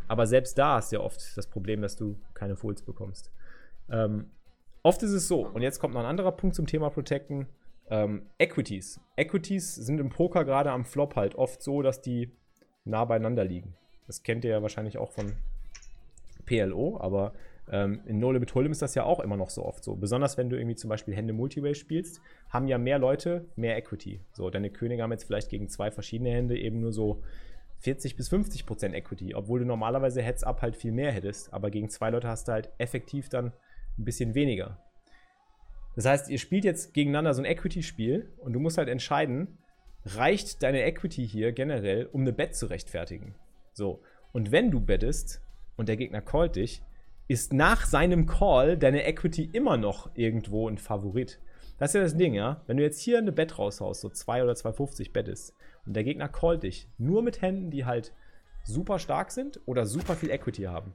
Aber 0.07 0.27
selbst 0.27 0.57
da 0.57 0.75
hast 0.75 0.91
du 0.91 0.97
ja 0.97 1.01
oft 1.01 1.37
das 1.37 1.47
Problem, 1.47 1.81
dass 1.81 1.95
du 1.95 2.17
keine 2.33 2.55
Folds 2.55 2.81
bekommst. 2.81 3.31
Ähm, 3.89 4.31
oft 4.81 5.01
ist 5.03 5.11
es 5.11 5.27
so, 5.27 5.45
und 5.45 5.61
jetzt 5.61 5.79
kommt 5.79 5.93
noch 5.93 6.01
ein 6.01 6.07
anderer 6.07 6.31
Punkt 6.31 6.55
zum 6.55 6.67
Thema 6.67 6.89
Protecten. 6.89 7.47
Ähm, 7.89 8.27
Equities. 8.37 8.99
Equities 9.17 9.75
sind 9.75 9.99
im 9.99 10.09
Poker 10.09 10.45
gerade 10.45 10.71
am 10.71 10.85
Flop 10.85 11.15
halt 11.15 11.35
oft 11.35 11.61
so, 11.61 11.81
dass 11.81 12.01
die 12.01 12.31
nah 12.85 13.05
beieinander 13.05 13.43
liegen. 13.43 13.75
Das 14.07 14.23
kennt 14.23 14.43
ihr 14.45 14.51
ja 14.51 14.61
wahrscheinlich 14.61 14.97
auch 14.97 15.11
von 15.11 15.33
PLO, 16.45 16.97
aber 16.99 17.33
ähm, 17.71 18.01
in 18.05 18.19
No 18.19 18.31
Limit 18.31 18.51
Hold'em 18.51 18.71
ist 18.71 18.81
das 18.81 18.95
ja 18.95 19.03
auch 19.03 19.19
immer 19.19 19.37
noch 19.37 19.49
so 19.49 19.63
oft 19.63 19.83
so. 19.83 19.95
Besonders 19.95 20.37
wenn 20.37 20.49
du 20.49 20.57
irgendwie 20.57 20.75
zum 20.75 20.89
Beispiel 20.89 21.15
Hände 21.15 21.33
Multiway 21.33 21.75
spielst, 21.75 22.21
haben 22.49 22.67
ja 22.67 22.77
mehr 22.77 22.99
Leute 22.99 23.45
mehr 23.55 23.77
Equity. 23.77 24.19
So, 24.33 24.49
deine 24.49 24.69
Könige 24.69 25.03
haben 25.03 25.11
jetzt 25.11 25.23
vielleicht 25.23 25.49
gegen 25.49 25.69
zwei 25.69 25.89
verschiedene 25.91 26.31
Hände 26.31 26.57
eben 26.57 26.81
nur 26.81 26.91
so 26.91 27.23
40 27.83 28.15
bis 28.15 28.29
50 28.29 28.65
Prozent 28.65 28.95
Equity, 28.95 29.35
obwohl 29.35 29.59
du 29.59 29.65
normalerweise 29.65 30.21
Heads-Up 30.21 30.61
halt 30.61 30.77
viel 30.77 30.93
mehr 30.93 31.11
hättest, 31.11 31.53
aber 31.53 31.69
gegen 31.69 31.89
zwei 31.89 32.09
Leute 32.09 32.29
hast 32.29 32.47
du 32.47 32.53
halt 32.53 32.69
effektiv 32.77 33.27
dann 33.27 33.51
ein 33.97 34.05
bisschen 34.05 34.35
weniger. 34.35 34.81
Das 35.95 36.05
heißt, 36.05 36.29
ihr 36.29 36.39
spielt 36.39 36.63
jetzt 36.63 36.93
gegeneinander 36.93 37.33
so 37.33 37.41
ein 37.41 37.45
Equity-Spiel 37.45 38.31
und 38.37 38.53
du 38.53 38.59
musst 38.59 38.77
halt 38.77 38.87
entscheiden, 38.87 39.57
reicht 40.05 40.63
deine 40.63 40.83
Equity 40.83 41.27
hier 41.27 41.51
generell, 41.51 42.05
um 42.05 42.21
eine 42.21 42.31
Bet 42.31 42.55
zu 42.55 42.67
rechtfertigen? 42.67 43.35
So. 43.73 44.01
Und 44.31 44.51
wenn 44.51 44.71
du 44.71 44.79
bettest 44.79 45.41
und 45.75 45.89
der 45.89 45.97
Gegner 45.97 46.21
callt 46.21 46.55
dich, 46.55 46.81
ist 47.27 47.51
nach 47.51 47.85
seinem 47.85 48.25
Call 48.25 48.77
deine 48.77 49.05
Equity 49.05 49.49
immer 49.51 49.77
noch 49.77 50.09
irgendwo 50.15 50.69
ein 50.69 50.77
Favorit. 50.77 51.39
Das 51.77 51.89
ist 51.89 51.95
ja 51.95 52.01
das 52.01 52.17
Ding, 52.17 52.33
ja. 52.33 52.61
Wenn 52.67 52.77
du 52.77 52.83
jetzt 52.83 52.99
hier 52.99 53.17
eine 53.17 53.31
Bet 53.31 53.57
raushaust, 53.57 54.01
so 54.01 54.09
2 54.09 54.43
oder 54.43 54.53
2,50 54.53 55.11
bettest, 55.11 55.55
und 55.85 55.95
der 55.95 56.03
Gegner 56.03 56.29
callt 56.29 56.63
dich 56.63 56.87
nur 56.97 57.21
mit 57.21 57.41
Händen, 57.41 57.71
die 57.71 57.85
halt 57.85 58.13
super 58.63 58.99
stark 58.99 59.31
sind 59.31 59.59
oder 59.65 59.85
super 59.85 60.15
viel 60.15 60.29
Equity 60.31 60.63
haben. 60.63 60.93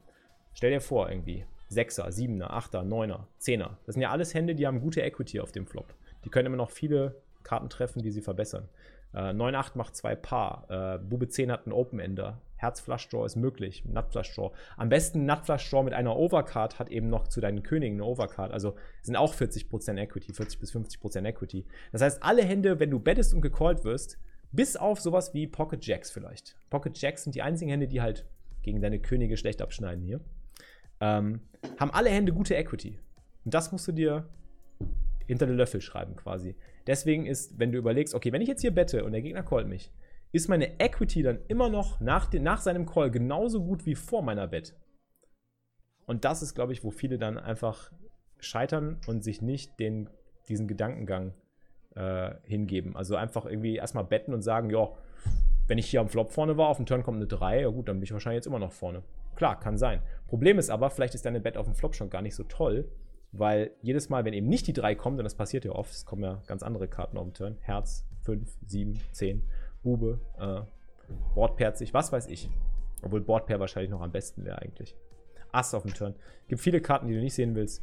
Stell 0.54 0.70
dir 0.70 0.80
vor, 0.80 1.10
irgendwie. 1.10 1.44
6er, 1.70 2.08
7er, 2.08 2.50
8er, 2.50 2.82
9er, 2.82 3.24
10er. 3.40 3.76
Das 3.84 3.94
sind 3.94 4.02
ja 4.02 4.10
alles 4.10 4.32
Hände, 4.32 4.54
die 4.54 4.66
haben 4.66 4.80
gute 4.80 5.02
Equity 5.02 5.40
auf 5.40 5.52
dem 5.52 5.66
Flop. 5.66 5.94
Die 6.24 6.30
können 6.30 6.46
immer 6.46 6.56
noch 6.56 6.70
viele 6.70 7.20
Karten 7.42 7.68
treffen, 7.68 8.02
die 8.02 8.10
sie 8.10 8.22
verbessern. 8.22 8.68
Äh, 9.12 9.32
9-8 9.32 9.72
macht 9.74 9.96
zwei 9.96 10.14
Paar. 10.14 10.66
Äh, 10.70 10.98
Bube 10.98 11.28
10 11.28 11.52
hat 11.52 11.66
einen 11.66 11.74
Open-Ender. 11.74 12.40
Herz 12.58 12.80
Flush 12.80 13.08
Draw 13.08 13.24
ist 13.24 13.36
möglich. 13.36 13.84
Nut 13.86 14.10
Flush 14.10 14.34
Draw. 14.34 14.50
Am 14.76 14.88
besten 14.88 15.24
Nut 15.24 15.44
Flush 15.44 15.70
Draw 15.70 15.82
mit 15.82 15.94
einer 15.94 16.16
Overcard 16.16 16.78
hat 16.78 16.90
eben 16.90 17.08
noch 17.08 17.28
zu 17.28 17.40
deinen 17.40 17.62
Königen 17.62 17.96
eine 17.96 18.04
Overcard. 18.04 18.52
Also 18.52 18.74
sind 19.02 19.16
auch 19.16 19.34
40% 19.34 19.96
Equity, 19.96 20.32
40 20.32 20.60
bis 20.60 20.74
50% 20.74 21.24
Equity. 21.24 21.66
Das 21.92 22.02
heißt, 22.02 22.22
alle 22.22 22.44
Hände, 22.44 22.78
wenn 22.80 22.90
du 22.90 22.98
bettest 22.98 23.32
und 23.32 23.40
gecallt 23.40 23.84
wirst, 23.84 24.18
bis 24.52 24.76
auf 24.76 25.00
sowas 25.00 25.34
wie 25.34 25.46
Pocket 25.46 25.84
Jacks 25.84 26.10
vielleicht. 26.10 26.56
Pocket 26.68 26.96
Jacks 27.00 27.24
sind 27.24 27.34
die 27.34 27.42
einzigen 27.42 27.70
Hände, 27.70 27.86
die 27.86 28.00
halt 28.00 28.26
gegen 28.62 28.80
deine 28.80 28.98
Könige 28.98 29.36
schlecht 29.36 29.62
abschneiden 29.62 30.04
hier. 30.04 30.20
Ähm, 31.00 31.40
haben 31.78 31.92
alle 31.92 32.10
Hände 32.10 32.32
gute 32.32 32.54
Equity. 32.54 32.98
Und 33.44 33.54
das 33.54 33.72
musst 33.72 33.86
du 33.86 33.92
dir 33.92 34.28
hinter 35.26 35.46
den 35.46 35.56
Löffel 35.56 35.80
schreiben 35.80 36.16
quasi. 36.16 36.56
Deswegen 36.86 37.26
ist, 37.26 37.58
wenn 37.58 37.70
du 37.70 37.78
überlegst, 37.78 38.14
okay, 38.14 38.32
wenn 38.32 38.42
ich 38.42 38.48
jetzt 38.48 38.62
hier 38.62 38.70
bette 38.70 39.04
und 39.04 39.12
der 39.12 39.22
Gegner 39.22 39.42
callt 39.42 39.68
mich, 39.68 39.92
ist 40.32 40.48
meine 40.48 40.78
Equity 40.80 41.22
dann 41.22 41.38
immer 41.48 41.68
noch 41.68 42.00
nach, 42.00 42.26
den, 42.26 42.42
nach 42.42 42.60
seinem 42.60 42.86
Call 42.86 43.10
genauso 43.10 43.64
gut 43.64 43.86
wie 43.86 43.94
vor 43.94 44.22
meiner 44.22 44.46
Bet. 44.46 44.74
Und 46.06 46.24
das 46.24 46.42
ist, 46.42 46.54
glaube 46.54 46.72
ich, 46.72 46.84
wo 46.84 46.90
viele 46.90 47.18
dann 47.18 47.38
einfach 47.38 47.92
scheitern 48.38 49.00
und 49.06 49.22
sich 49.24 49.42
nicht 49.42 49.78
den, 49.80 50.08
diesen 50.48 50.68
Gedankengang 50.68 51.34
äh, 51.94 52.34
hingeben. 52.44 52.96
Also 52.96 53.16
einfach 53.16 53.46
irgendwie 53.46 53.76
erstmal 53.76 54.04
betten 54.04 54.32
und 54.32 54.42
sagen, 54.42 54.70
ja, 54.70 54.88
wenn 55.66 55.78
ich 55.78 55.90
hier 55.90 56.00
am 56.00 56.08
Flop 56.08 56.30
vorne 56.30 56.56
war, 56.56 56.68
auf 56.68 56.78
dem 56.78 56.86
Turn 56.86 57.02
kommt 57.02 57.16
eine 57.16 57.26
3, 57.26 57.62
ja 57.62 57.68
gut, 57.68 57.88
dann 57.88 57.96
bin 57.96 58.04
ich 58.04 58.12
wahrscheinlich 58.12 58.38
jetzt 58.38 58.46
immer 58.46 58.58
noch 58.58 58.72
vorne. 58.72 59.02
Klar, 59.36 59.60
kann 59.60 59.76
sein. 59.76 60.00
Problem 60.26 60.58
ist 60.58 60.70
aber, 60.70 60.90
vielleicht 60.90 61.14
ist 61.14 61.26
deine 61.26 61.40
Bet 61.40 61.56
auf 61.56 61.66
dem 61.66 61.74
Flop 61.74 61.94
schon 61.94 62.10
gar 62.10 62.22
nicht 62.22 62.34
so 62.34 62.44
toll, 62.44 62.90
weil 63.32 63.72
jedes 63.82 64.08
Mal, 64.08 64.24
wenn 64.24 64.32
eben 64.32 64.48
nicht 64.48 64.66
die 64.66 64.72
3 64.72 64.94
kommt, 64.94 65.18
und 65.18 65.24
das 65.24 65.34
passiert 65.34 65.64
ja 65.64 65.72
oft, 65.72 65.92
es 65.92 66.06
kommen 66.06 66.22
ja 66.22 66.42
ganz 66.46 66.62
andere 66.62 66.88
Karten 66.88 67.18
auf 67.18 67.26
den 67.26 67.34
Turn, 67.34 67.56
Herz, 67.60 68.06
5, 68.22 68.50
7, 68.66 69.00
10, 69.12 69.42
Bube, 69.82 70.20
äh, 70.38 70.60
Bordperzig, 71.34 71.94
was 71.94 72.12
weiß 72.12 72.28
ich. 72.28 72.50
Obwohl 73.02 73.20
Bordpair 73.20 73.60
wahrscheinlich 73.60 73.90
noch 73.90 74.00
am 74.00 74.12
besten 74.12 74.44
wäre 74.44 74.60
eigentlich. 74.60 74.96
Ass 75.52 75.74
auf 75.74 75.82
dem 75.82 75.94
Turn. 75.94 76.14
Gibt 76.48 76.60
viele 76.60 76.80
Karten, 76.80 77.08
die 77.08 77.14
du 77.14 77.20
nicht 77.20 77.34
sehen 77.34 77.54
willst. 77.54 77.82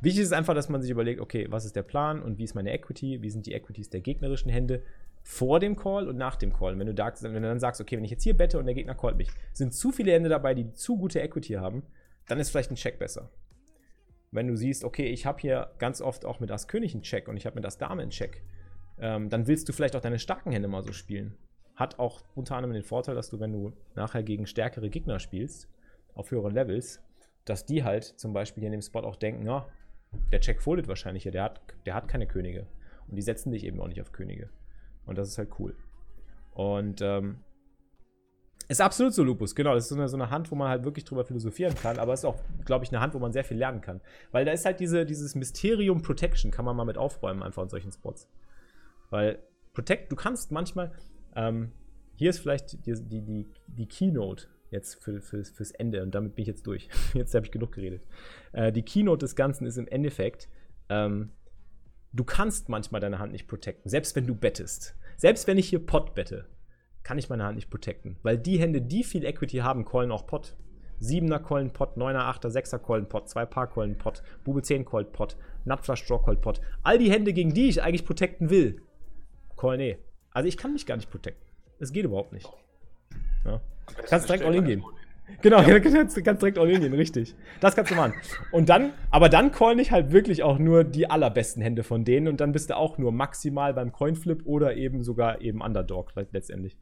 Wichtig 0.00 0.22
ist 0.22 0.32
einfach, 0.32 0.54
dass 0.54 0.70
man 0.70 0.80
sich 0.80 0.90
überlegt, 0.90 1.20
okay, 1.20 1.46
was 1.50 1.66
ist 1.66 1.76
der 1.76 1.82
Plan 1.82 2.22
und 2.22 2.38
wie 2.38 2.44
ist 2.44 2.54
meine 2.54 2.72
Equity, 2.72 3.20
wie 3.20 3.30
sind 3.30 3.44
die 3.46 3.52
Equities 3.52 3.90
der 3.90 4.00
gegnerischen 4.00 4.50
Hände 4.50 4.82
vor 5.22 5.60
dem 5.60 5.76
Call 5.76 6.08
und 6.08 6.16
nach 6.16 6.36
dem 6.36 6.52
Call. 6.52 6.78
wenn 6.78 6.86
du, 6.86 6.94
da, 6.94 7.12
wenn 7.20 7.42
du 7.42 7.48
dann 7.48 7.60
sagst, 7.60 7.80
okay, 7.82 7.96
wenn 7.96 8.04
ich 8.04 8.10
jetzt 8.10 8.22
hier 8.22 8.34
bette 8.34 8.58
und 8.58 8.64
der 8.64 8.74
Gegner 8.74 8.94
callt 8.94 9.16
mich, 9.16 9.28
sind 9.52 9.74
zu 9.74 9.92
viele 9.92 10.12
Hände 10.12 10.30
dabei, 10.30 10.54
die 10.54 10.72
zu 10.72 10.96
gute 10.96 11.20
Equity 11.20 11.54
haben, 11.54 11.82
dann 12.26 12.38
ist 12.38 12.50
vielleicht 12.50 12.70
ein 12.70 12.76
Check 12.76 12.98
besser. 12.98 13.30
Wenn 14.30 14.46
du 14.46 14.56
siehst, 14.56 14.84
okay, 14.84 15.06
ich 15.06 15.26
habe 15.26 15.40
hier 15.40 15.72
ganz 15.78 16.00
oft 16.00 16.24
auch 16.24 16.40
mit 16.40 16.50
Ass 16.50 16.68
König 16.68 16.94
einen 16.94 17.02
Check 17.02 17.28
und 17.28 17.36
ich 17.36 17.44
habe 17.44 17.56
mit 17.56 17.66
Ass 17.66 17.76
Dame 17.76 18.00
einen 18.00 18.10
Check, 18.10 18.42
ähm, 19.00 19.30
dann 19.30 19.46
willst 19.46 19.68
du 19.68 19.72
vielleicht 19.72 19.96
auch 19.96 20.00
deine 20.00 20.18
starken 20.18 20.52
Hände 20.52 20.68
mal 20.68 20.82
so 20.82 20.92
spielen. 20.92 21.36
Hat 21.74 21.98
auch 21.98 22.22
unter 22.34 22.56
anderem 22.56 22.74
den 22.74 22.82
Vorteil, 22.82 23.14
dass 23.14 23.30
du, 23.30 23.40
wenn 23.40 23.52
du 23.52 23.72
nachher 23.94 24.22
gegen 24.22 24.46
stärkere 24.46 24.90
Gegner 24.90 25.18
spielst, 25.18 25.68
auf 26.14 26.30
höheren 26.30 26.52
Levels, 26.52 27.02
dass 27.44 27.64
die 27.64 27.84
halt 27.84 28.04
zum 28.04 28.32
Beispiel 28.32 28.60
hier 28.60 28.68
in 28.68 28.72
dem 28.72 28.82
Spot 28.82 29.00
auch 29.00 29.16
denken, 29.16 29.46
ja, 29.46 29.66
der 30.32 30.40
Check 30.40 30.60
foldet 30.60 30.88
wahrscheinlich 30.88 31.22
hier, 31.22 31.32
der 31.32 31.44
hat, 31.44 31.60
der 31.86 31.94
hat 31.94 32.08
keine 32.08 32.26
Könige. 32.26 32.66
Und 33.08 33.16
die 33.16 33.22
setzen 33.22 33.50
dich 33.50 33.64
eben 33.64 33.80
auch 33.80 33.88
nicht 33.88 34.00
auf 34.00 34.12
Könige. 34.12 34.50
Und 35.06 35.18
das 35.18 35.28
ist 35.28 35.38
halt 35.38 35.50
cool. 35.58 35.74
Und 36.52 37.00
ähm, 37.00 37.38
ist 38.68 38.80
absolut 38.80 39.14
so 39.14 39.24
Lupus, 39.24 39.54
genau. 39.54 39.74
Das 39.74 39.84
ist 39.84 39.88
so 39.88 39.96
eine, 39.96 40.08
so 40.08 40.16
eine, 40.16 40.30
Hand, 40.30 40.50
wo 40.52 40.54
man 40.54 40.68
halt 40.68 40.84
wirklich 40.84 41.04
drüber 41.04 41.24
philosophieren 41.24 41.74
kann, 41.74 41.98
aber 41.98 42.12
ist 42.12 42.24
auch, 42.24 42.36
glaube 42.64 42.84
ich, 42.84 42.92
eine 42.92 43.00
Hand, 43.00 43.14
wo 43.14 43.18
man 43.18 43.32
sehr 43.32 43.42
viel 43.42 43.56
lernen 43.56 43.80
kann. 43.80 44.00
Weil 44.30 44.44
da 44.44 44.52
ist 44.52 44.64
halt 44.64 44.78
diese, 44.78 45.04
dieses 45.04 45.34
Mysterium 45.34 46.02
Protection, 46.02 46.52
kann 46.52 46.64
man 46.64 46.76
mal 46.76 46.84
mit 46.84 46.96
aufräumen, 46.96 47.42
einfach 47.42 47.62
in 47.64 47.68
solchen 47.68 47.90
Spots. 47.90 48.28
Weil 49.10 49.42
Protect, 49.72 50.10
du 50.10 50.16
kannst 50.16 50.50
manchmal, 50.50 50.92
ähm, 51.36 51.72
hier 52.16 52.30
ist 52.30 52.40
vielleicht 52.40 52.86
die, 52.86 52.94
die, 52.94 53.22
die, 53.22 53.46
die 53.66 53.86
Keynote 53.86 54.48
jetzt 54.70 55.02
für, 55.02 55.20
für, 55.20 55.44
fürs 55.44 55.70
Ende 55.72 56.02
und 56.02 56.14
damit 56.14 56.34
bin 56.34 56.42
ich 56.42 56.48
jetzt 56.48 56.66
durch. 56.66 56.88
Jetzt 57.14 57.34
habe 57.34 57.44
ich 57.44 57.52
genug 57.52 57.72
geredet. 57.72 58.02
Äh, 58.52 58.72
die 58.72 58.82
Keynote 58.82 59.24
des 59.24 59.34
Ganzen 59.34 59.66
ist 59.66 59.76
im 59.76 59.88
Endeffekt, 59.88 60.48
ähm, 60.88 61.32
du 62.12 62.24
kannst 62.24 62.68
manchmal 62.68 63.00
deine 63.00 63.18
Hand 63.18 63.32
nicht 63.32 63.48
protecten, 63.48 63.88
selbst 63.90 64.14
wenn 64.16 64.26
du 64.26 64.34
bettest. 64.34 64.96
Selbst 65.16 65.46
wenn 65.46 65.58
ich 65.58 65.68
hier 65.68 65.84
Pot 65.84 66.14
bette, 66.14 66.46
kann 67.02 67.18
ich 67.18 67.28
meine 67.28 67.44
Hand 67.44 67.56
nicht 67.56 67.70
protecten, 67.70 68.18
weil 68.22 68.38
die 68.38 68.58
Hände, 68.58 68.80
die 68.80 69.04
viel 69.04 69.24
Equity 69.24 69.58
haben, 69.58 69.84
callen 69.84 70.12
auch 70.12 70.26
Pot. 70.26 70.56
7er 71.00 71.38
Kollen 71.38 71.72
Pot, 71.72 71.96
9er, 71.96 72.30
8er, 72.30 72.48
6er 72.48 72.78
Kollen 72.78 73.08
Pot, 73.08 73.26
2 73.26 73.46
Paar 73.46 73.68
Kollen 73.68 73.96
Pot, 73.96 74.22
Bube 74.44 74.62
10 74.62 74.84
Colt 74.84 75.12
Pot, 75.12 75.38
Napfler 75.64 75.96
Straw 75.96 76.22
Colt 76.22 76.42
Pot. 76.42 76.60
All 76.82 76.98
die 76.98 77.10
Hände, 77.10 77.32
gegen 77.32 77.54
die 77.54 77.70
ich 77.70 77.82
eigentlich 77.82 78.04
protecten 78.04 78.50
will, 78.50 78.82
eh. 79.62 79.98
Also 80.32 80.48
ich 80.48 80.56
kann 80.56 80.72
mich 80.72 80.86
gar 80.86 80.96
nicht 80.96 81.10
protecten. 81.10 81.46
Es 81.78 81.92
geht 81.92 82.04
überhaupt 82.04 82.32
nicht. 82.32 82.48
Ja. 83.44 83.60
Kannst 84.06 84.28
direkt 84.28 84.44
all 84.44 84.54
in 84.54 84.64
gehen. 84.64 84.84
Genau, 85.42 85.60
ja. 85.60 85.78
kannst, 85.80 86.24
kannst 86.24 86.42
direkt 86.42 86.58
all 86.58 86.70
in 86.70 86.80
gehen, 86.80 86.92
richtig. 86.94 87.34
Das 87.60 87.76
kannst 87.76 87.90
du 87.90 87.94
machen. 87.94 88.14
Und 88.52 88.68
dann, 88.68 88.92
aber 89.10 89.28
dann 89.28 89.52
callen 89.52 89.78
ich 89.78 89.92
halt 89.92 90.12
wirklich 90.12 90.42
auch 90.42 90.58
nur 90.58 90.84
die 90.84 91.08
allerbesten 91.08 91.62
Hände 91.62 91.82
von 91.82 92.04
denen 92.04 92.28
und 92.28 92.40
dann 92.40 92.52
bist 92.52 92.70
du 92.70 92.76
auch 92.76 92.98
nur 92.98 93.12
maximal 93.12 93.74
beim 93.74 93.92
Coinflip 93.92 94.46
oder 94.46 94.76
eben 94.76 95.02
sogar 95.02 95.40
eben 95.40 95.60
Underdog 95.60 96.12
letztendlich. 96.32 96.76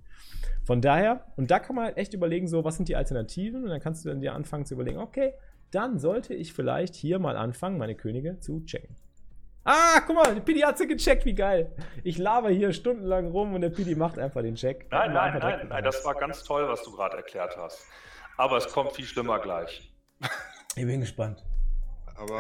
Von 0.65 0.81
daher, 0.81 1.25
und 1.37 1.51
da 1.51 1.59
kann 1.59 1.77
man 1.77 1.87
halt 1.87 1.97
echt 1.97 2.15
überlegen, 2.15 2.47
so, 2.47 2.65
was 2.65 2.77
sind 2.77 2.89
die 2.89 2.97
Alternativen? 2.97 3.65
Und 3.65 3.71
dann 3.71 3.81
kannst 3.81 4.05
du 4.05 4.09
dann 4.09 4.21
dir 4.21 4.35
anfangen 4.35 4.67
zu 4.67 4.75
überlegen, 4.75 4.99
okay, 4.99 5.33
dann 5.71 5.99
sollte 5.99 6.35
ich 6.35 6.53
vielleicht 6.53 6.95
hier 6.95 7.19
mal 7.19 7.37
anfangen, 7.37 7.79
meine 7.79 7.95
Könige 7.95 8.39
zu 8.41 8.65
checken. 8.65 8.97
Ah, 9.71 10.01
guck 10.07 10.17
mal, 10.17 10.35
der 10.35 10.41
Pidi 10.41 10.61
hat 10.61 10.79
sie 10.79 10.87
gecheckt, 10.87 11.27
wie 11.27 11.35
geil. 11.35 11.71
Ich 12.03 12.17
laber 12.17 12.49
hier 12.49 12.73
stundenlang 12.73 13.27
rum 13.27 13.53
und 13.53 13.61
der 13.61 13.69
Pidi 13.69 13.95
macht 13.95 14.19
einfach 14.19 14.41
den 14.41 14.55
Check. 14.55 14.87
Nein, 14.91 15.13
nein, 15.13 15.39
nein, 15.39 15.69
nein, 15.69 15.85
das 15.85 16.03
war 16.07 16.15
ganz 16.15 16.43
toll, 16.43 16.67
was 16.67 16.83
du 16.85 16.93
gerade 16.93 17.19
erklärt 17.19 17.55
hast. 17.59 17.85
Aber 18.39 18.57
es 18.57 18.67
kommt 18.73 18.93
viel 18.93 19.05
schlimmer 19.05 19.39
gleich. 19.41 19.93
Ich 20.75 20.87
bin 20.87 21.01
gespannt. 21.01 21.45
Aber 22.17 22.39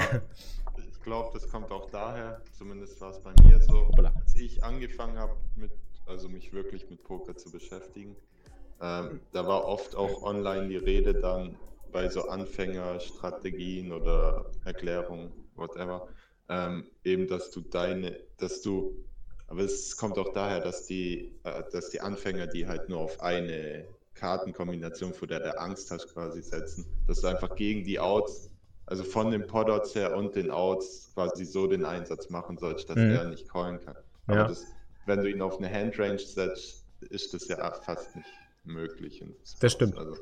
ich 0.79 1.03
glaube, 1.03 1.29
das 1.35 1.47
kommt 1.51 1.71
auch 1.71 1.91
daher, 1.91 2.41
zumindest 2.57 2.99
war 3.03 3.11
es 3.11 3.23
bei 3.23 3.33
mir 3.43 3.61
so, 3.61 3.89
Hoppala. 3.89 4.11
als 4.17 4.35
ich 4.35 4.65
angefangen 4.65 5.19
habe, 5.19 5.37
mit, 5.55 5.73
also 6.07 6.31
mich 6.31 6.55
wirklich 6.55 6.89
mit 6.89 7.05
Poker 7.05 7.37
zu 7.37 7.53
beschäftigen, 7.53 8.17
ähm, 8.81 9.21
da 9.33 9.47
war 9.47 9.67
oft 9.67 9.95
auch 9.95 10.23
online 10.23 10.69
die 10.69 10.77
Rede 10.79 11.13
dann 11.13 11.59
bei 11.93 12.09
so 12.09 12.27
Anfängerstrategien 12.27 13.93
oder 13.93 14.47
Erklärungen, 14.65 15.31
whatever, 15.57 16.09
ähm, 16.49 16.87
eben, 17.05 17.26
dass 17.26 17.50
du 17.50 17.61
deine, 17.61 18.19
dass 18.38 18.62
du, 18.62 19.05
aber 19.47 19.61
es 19.62 19.97
kommt 19.97 20.19
auch 20.19 20.33
daher, 20.33 20.61
dass 20.61 20.87
die, 20.87 21.33
äh, 21.45 21.62
dass 21.73 21.90
die 21.90 22.00
Anfänger, 22.00 22.47
die 22.47 22.67
halt 22.67 22.88
nur 22.88 23.00
auf 23.00 23.21
eine 23.21 23.87
Kartenkombination, 24.14 25.12
vor 25.12 25.28
der 25.28 25.40
du 25.40 25.59
Angst 25.59 25.90
hast, 25.90 26.12
quasi 26.12 26.43
setzen, 26.43 26.87
dass 27.07 27.21
du 27.21 27.28
einfach 27.28 27.55
gegen 27.55 27.85
die 27.85 28.00
Outs, 28.00 28.50
also 28.87 29.05
von 29.05 29.31
den 29.31 29.47
Podouts 29.47 29.95
her 29.95 30.17
und 30.17 30.35
den 30.35 30.50
Outs 30.50 31.11
quasi 31.14 31.45
so 31.45 31.67
den 31.67 31.85
Einsatz 31.85 32.31
machen 32.31 32.59
sollst, 32.59 32.88
dass 32.88 32.97
mhm. 32.97 33.11
er 33.11 33.25
nicht 33.25 33.49
callen 33.49 33.81
kann. 33.85 33.97
Aber 34.26 34.37
ja. 34.37 34.49
das, 34.49 34.64
wenn 35.07 35.21
du 35.21 35.31
ihn 35.31 35.40
auf 35.43 35.59
eine 35.59 35.71
Handrange 35.71 36.19
setzt, 36.19 36.85
ist 37.11 37.33
das 37.33 37.49
ja 37.49 37.71
fast 37.73 38.17
nicht 38.17 38.28
möglich. 38.64 39.23
Das 39.61 39.73
stimmt. 39.73 39.97
Also, 39.97 40.14
ja, 40.14 40.19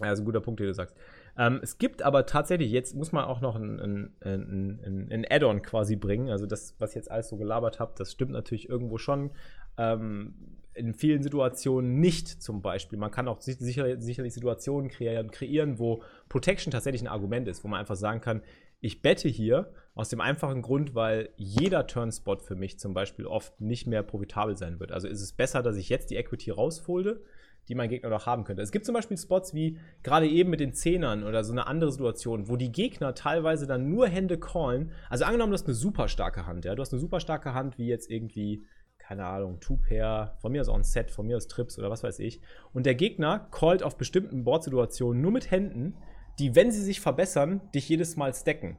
das 0.00 0.14
ist 0.14 0.18
ein 0.20 0.24
guter 0.24 0.40
Punkt, 0.40 0.60
den 0.60 0.66
du 0.68 0.74
sagst. 0.74 0.94
Ähm, 1.38 1.60
es 1.62 1.78
gibt 1.78 2.02
aber 2.02 2.26
tatsächlich, 2.26 2.70
jetzt 2.70 2.94
muss 2.94 3.12
man 3.12 3.24
auch 3.24 3.40
noch 3.40 3.56
ein, 3.56 3.78
ein, 3.80 4.16
ein, 4.22 5.08
ein 5.10 5.26
Add-on 5.28 5.62
quasi 5.62 5.96
bringen. 5.96 6.30
Also 6.30 6.46
das, 6.46 6.74
was 6.78 6.90
ich 6.90 6.96
jetzt 6.96 7.10
alles 7.10 7.28
so 7.28 7.36
gelabert 7.36 7.78
habe, 7.78 7.92
das 7.96 8.12
stimmt 8.12 8.32
natürlich 8.32 8.68
irgendwo 8.68 8.98
schon. 8.98 9.30
Ähm, 9.76 10.34
in 10.74 10.94
vielen 10.94 11.22
Situationen 11.22 12.00
nicht 12.00 12.28
zum 12.28 12.60
Beispiel. 12.62 12.98
Man 12.98 13.10
kann 13.10 13.28
auch 13.28 13.40
sicher, 13.40 14.00
sicherlich 14.00 14.34
Situationen 14.34 14.90
kreieren, 14.90 15.30
kreieren, 15.30 15.78
wo 15.78 16.02
Protection 16.28 16.70
tatsächlich 16.70 17.02
ein 17.02 17.08
Argument 17.08 17.48
ist, 17.48 17.64
wo 17.64 17.68
man 17.68 17.80
einfach 17.80 17.96
sagen 17.96 18.20
kann, 18.20 18.42
ich 18.80 19.00
bette 19.00 19.28
hier 19.28 19.72
aus 19.94 20.10
dem 20.10 20.20
einfachen 20.20 20.60
Grund, 20.60 20.94
weil 20.94 21.30
jeder 21.36 21.86
Turnspot 21.86 22.42
für 22.42 22.54
mich 22.54 22.78
zum 22.78 22.92
Beispiel 22.92 23.26
oft 23.26 23.58
nicht 23.60 23.86
mehr 23.86 24.02
profitabel 24.02 24.56
sein 24.56 24.78
wird. 24.78 24.92
Also 24.92 25.08
ist 25.08 25.22
es 25.22 25.32
besser, 25.32 25.62
dass 25.62 25.76
ich 25.76 25.88
jetzt 25.88 26.10
die 26.10 26.16
Equity 26.16 26.50
rausfolde, 26.50 27.22
die 27.68 27.74
mein 27.74 27.88
Gegner 27.88 28.10
noch 28.10 28.26
haben 28.26 28.44
könnte. 28.44 28.62
Es 28.62 28.72
gibt 28.72 28.86
zum 28.86 28.94
Beispiel 28.94 29.18
Spots 29.18 29.54
wie 29.54 29.78
gerade 30.02 30.28
eben 30.28 30.50
mit 30.50 30.60
den 30.60 30.72
Zehnern 30.72 31.24
oder 31.24 31.44
so 31.44 31.52
eine 31.52 31.66
andere 31.66 31.92
Situation, 31.92 32.48
wo 32.48 32.56
die 32.56 32.72
Gegner 32.72 33.14
teilweise 33.14 33.66
dann 33.66 33.88
nur 33.88 34.08
Hände 34.08 34.38
callen. 34.38 34.92
Also 35.10 35.24
angenommen, 35.24 35.50
du 35.50 35.54
hast 35.54 35.66
eine 35.66 35.74
super 35.74 36.08
starke 36.08 36.46
Hand, 36.46 36.64
ja. 36.64 36.74
Du 36.74 36.82
hast 36.82 36.92
eine 36.92 37.00
super 37.00 37.20
starke 37.20 37.54
Hand, 37.54 37.78
wie 37.78 37.86
jetzt 37.86 38.10
irgendwie 38.10 38.64
keine 38.98 39.24
Ahnung, 39.24 39.60
Two-Pair, 39.60 40.36
von 40.40 40.50
mir 40.50 40.60
aus 40.60 40.68
auch 40.68 40.74
ein 40.74 40.82
Set, 40.82 41.12
von 41.12 41.28
mir 41.28 41.36
aus 41.36 41.46
Trips 41.46 41.78
oder 41.78 41.90
was 41.90 42.02
weiß 42.02 42.18
ich. 42.18 42.40
Und 42.72 42.86
der 42.86 42.96
Gegner 42.96 43.48
callt 43.52 43.84
auf 43.84 43.96
bestimmten 43.96 44.42
Boardsituationen 44.42 45.22
nur 45.22 45.30
mit 45.30 45.52
Händen, 45.52 45.94
die, 46.40 46.56
wenn 46.56 46.72
sie 46.72 46.82
sich 46.82 47.00
verbessern, 47.00 47.60
dich 47.72 47.88
jedes 47.88 48.16
Mal 48.16 48.34
stacken. 48.34 48.78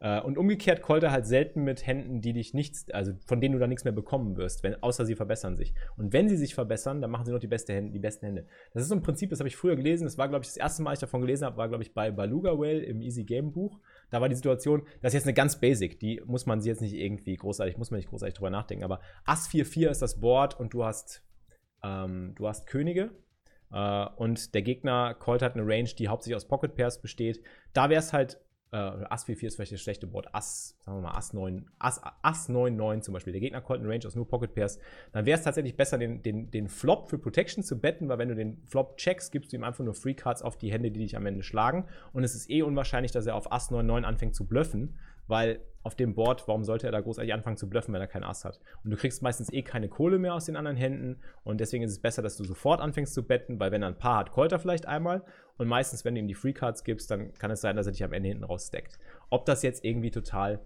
Äh, 0.00 0.20
und 0.20 0.38
umgekehrt 0.38 0.82
callt 0.82 1.02
er 1.02 1.10
halt 1.10 1.26
selten 1.26 1.64
mit 1.64 1.86
Händen, 1.86 2.20
die 2.20 2.32
dich 2.32 2.54
nichts, 2.54 2.88
also 2.90 3.12
von 3.26 3.40
denen 3.40 3.54
du 3.54 3.58
dann 3.58 3.68
nichts 3.68 3.84
mehr 3.84 3.92
bekommen 3.92 4.36
wirst, 4.36 4.62
wenn, 4.62 4.80
außer 4.80 5.04
sie 5.04 5.16
verbessern 5.16 5.56
sich. 5.56 5.74
Und 5.96 6.12
wenn 6.12 6.28
sie 6.28 6.36
sich 6.36 6.54
verbessern, 6.54 7.00
dann 7.00 7.10
machen 7.10 7.26
sie 7.26 7.32
noch 7.32 7.40
die, 7.40 7.48
beste 7.48 7.72
Hände, 7.72 7.92
die 7.92 7.98
besten 7.98 8.26
Hände. 8.26 8.46
Das 8.72 8.82
ist 8.82 8.88
so 8.90 8.94
ein 8.94 9.02
Prinzip, 9.02 9.30
das 9.30 9.40
habe 9.40 9.48
ich 9.48 9.56
früher 9.56 9.74
gelesen. 9.74 10.04
Das 10.04 10.16
war, 10.16 10.28
glaube 10.28 10.44
ich, 10.44 10.48
das 10.48 10.56
erste 10.56 10.82
Mal, 10.82 10.92
ich 10.92 11.00
davon 11.00 11.20
gelesen 11.20 11.46
habe, 11.46 11.56
war, 11.56 11.68
glaube 11.68 11.82
ich, 11.82 11.94
bei 11.94 12.10
Baluga 12.10 12.52
Whale 12.52 12.84
im 12.84 13.00
Easy 13.00 13.24
Game 13.24 13.52
Buch. 13.52 13.80
Da 14.10 14.20
war 14.20 14.28
die 14.28 14.36
Situation, 14.36 14.82
das 15.02 15.10
ist 15.10 15.14
jetzt 15.14 15.26
eine 15.26 15.34
ganz 15.34 15.58
basic, 15.60 15.98
die 15.98 16.22
muss 16.24 16.46
man 16.46 16.60
sich 16.60 16.68
jetzt 16.68 16.80
nicht 16.80 16.94
irgendwie 16.94 17.36
großartig, 17.36 17.76
muss 17.76 17.90
man 17.90 17.98
nicht 17.98 18.08
großartig 18.08 18.34
drüber 18.34 18.50
nachdenken, 18.50 18.84
aber 18.84 19.00
Ass 19.24 19.48
4-4 19.48 19.90
ist 19.90 20.00
das 20.00 20.20
Board 20.20 20.58
und 20.58 20.72
du 20.72 20.84
hast, 20.84 21.24
ähm, 21.82 22.34
du 22.36 22.46
hast 22.46 22.66
Könige. 22.66 23.10
Uh, 23.70 24.08
und 24.16 24.54
der 24.54 24.62
Gegner 24.62 25.12
callt 25.12 25.42
hat 25.42 25.54
eine 25.54 25.66
Range, 25.66 25.90
die 25.90 26.08
hauptsächlich 26.08 26.36
aus 26.36 26.48
Pocket 26.48 26.74
Pairs 26.74 27.02
besteht. 27.02 27.42
Da 27.74 27.90
wäre 27.90 27.98
es 27.98 28.14
halt 28.14 28.40
äh, 28.72 28.76
Ass 28.76 29.26
4-4 29.26 29.46
ist 29.46 29.56
vielleicht 29.56 29.72
das 29.72 29.80
schlechte 29.80 30.06
Board, 30.06 30.34
Ass, 30.34 30.76
sagen 30.80 30.98
wir 30.98 31.02
mal, 31.02 31.16
Ass 31.16 31.32
9, 31.32 31.66
Ass, 31.78 32.00
Ass 32.22 32.48
9, 32.48 32.76
9 32.76 33.02
zum 33.02 33.14
Beispiel. 33.14 33.32
Der 33.32 33.40
Gegner 33.40 33.60
callt 33.60 33.80
eine 33.80 33.88
Range 33.88 34.06
aus 34.06 34.14
nur 34.14 34.28
Pocket 34.28 34.54
Pairs. 34.54 34.78
Dann 35.12 35.26
wäre 35.26 35.38
es 35.38 35.44
tatsächlich 35.44 35.76
besser, 35.76 35.98
den, 35.98 36.22
den, 36.22 36.50
den 36.50 36.68
Flop 36.68 37.08
für 37.08 37.18
Protection 37.18 37.62
zu 37.62 37.80
betten, 37.80 38.08
weil 38.08 38.18
wenn 38.18 38.28
du 38.28 38.34
den 38.34 38.62
Flop 38.66 38.96
checkst, 38.96 39.32
gibst 39.32 39.52
du 39.52 39.56
ihm 39.56 39.64
einfach 39.64 39.84
nur 39.84 39.94
Free 39.94 40.14
Cards 40.14 40.42
auf 40.42 40.56
die 40.56 40.70
Hände, 40.70 40.90
die 40.90 41.00
dich 41.00 41.16
am 41.16 41.26
Ende 41.26 41.42
schlagen. 41.42 41.86
Und 42.12 42.24
es 42.24 42.34
ist 42.34 42.50
eh 42.50 42.62
unwahrscheinlich, 42.62 43.12
dass 43.12 43.26
er 43.26 43.34
auf 43.34 43.50
Ass 43.52 43.70
9, 43.70 43.86
9 43.86 44.04
anfängt 44.04 44.34
zu 44.34 44.46
bluffen, 44.46 44.98
weil 45.28 45.60
auf 45.82 45.94
dem 45.94 46.14
Board, 46.14 46.46
warum 46.48 46.64
sollte 46.64 46.86
er 46.86 46.92
da 46.92 47.00
großartig 47.00 47.32
anfangen 47.32 47.56
zu 47.56 47.68
bluffen, 47.68 47.94
wenn 47.94 48.00
er 48.00 48.08
keinen 48.08 48.24
Ass 48.24 48.44
hat? 48.44 48.60
Und 48.84 48.90
du 48.90 48.96
kriegst 48.96 49.22
meistens 49.22 49.52
eh 49.52 49.62
keine 49.62 49.88
Kohle 49.88 50.18
mehr 50.18 50.34
aus 50.34 50.46
den 50.46 50.56
anderen 50.56 50.76
Händen 50.76 51.20
und 51.44 51.60
deswegen 51.60 51.84
ist 51.84 51.92
es 51.92 52.00
besser, 52.00 52.20
dass 52.20 52.36
du 52.36 52.44
sofort 52.44 52.80
anfängst 52.80 53.14
zu 53.14 53.22
betten, 53.22 53.60
weil 53.60 53.70
wenn 53.70 53.82
er 53.82 53.88
ein 53.88 53.98
Paar 53.98 54.18
hat, 54.18 54.32
callt 54.32 54.52
er 54.52 54.58
vielleicht 54.58 54.86
einmal 54.86 55.24
und 55.56 55.68
meistens, 55.68 56.04
wenn 56.04 56.14
du 56.14 56.20
ihm 56.20 56.28
die 56.28 56.34
Free 56.34 56.52
Cards 56.52 56.84
gibst, 56.84 57.10
dann 57.10 57.32
kann 57.34 57.50
es 57.50 57.60
sein, 57.60 57.76
dass 57.76 57.86
er 57.86 57.92
dich 57.92 58.04
am 58.04 58.12
Ende 58.12 58.28
hinten 58.28 58.44
raus 58.44 58.66
stackt. 58.66 58.98
Ob 59.30 59.46
das 59.46 59.62
jetzt 59.62 59.84
irgendwie 59.84 60.10
total 60.10 60.60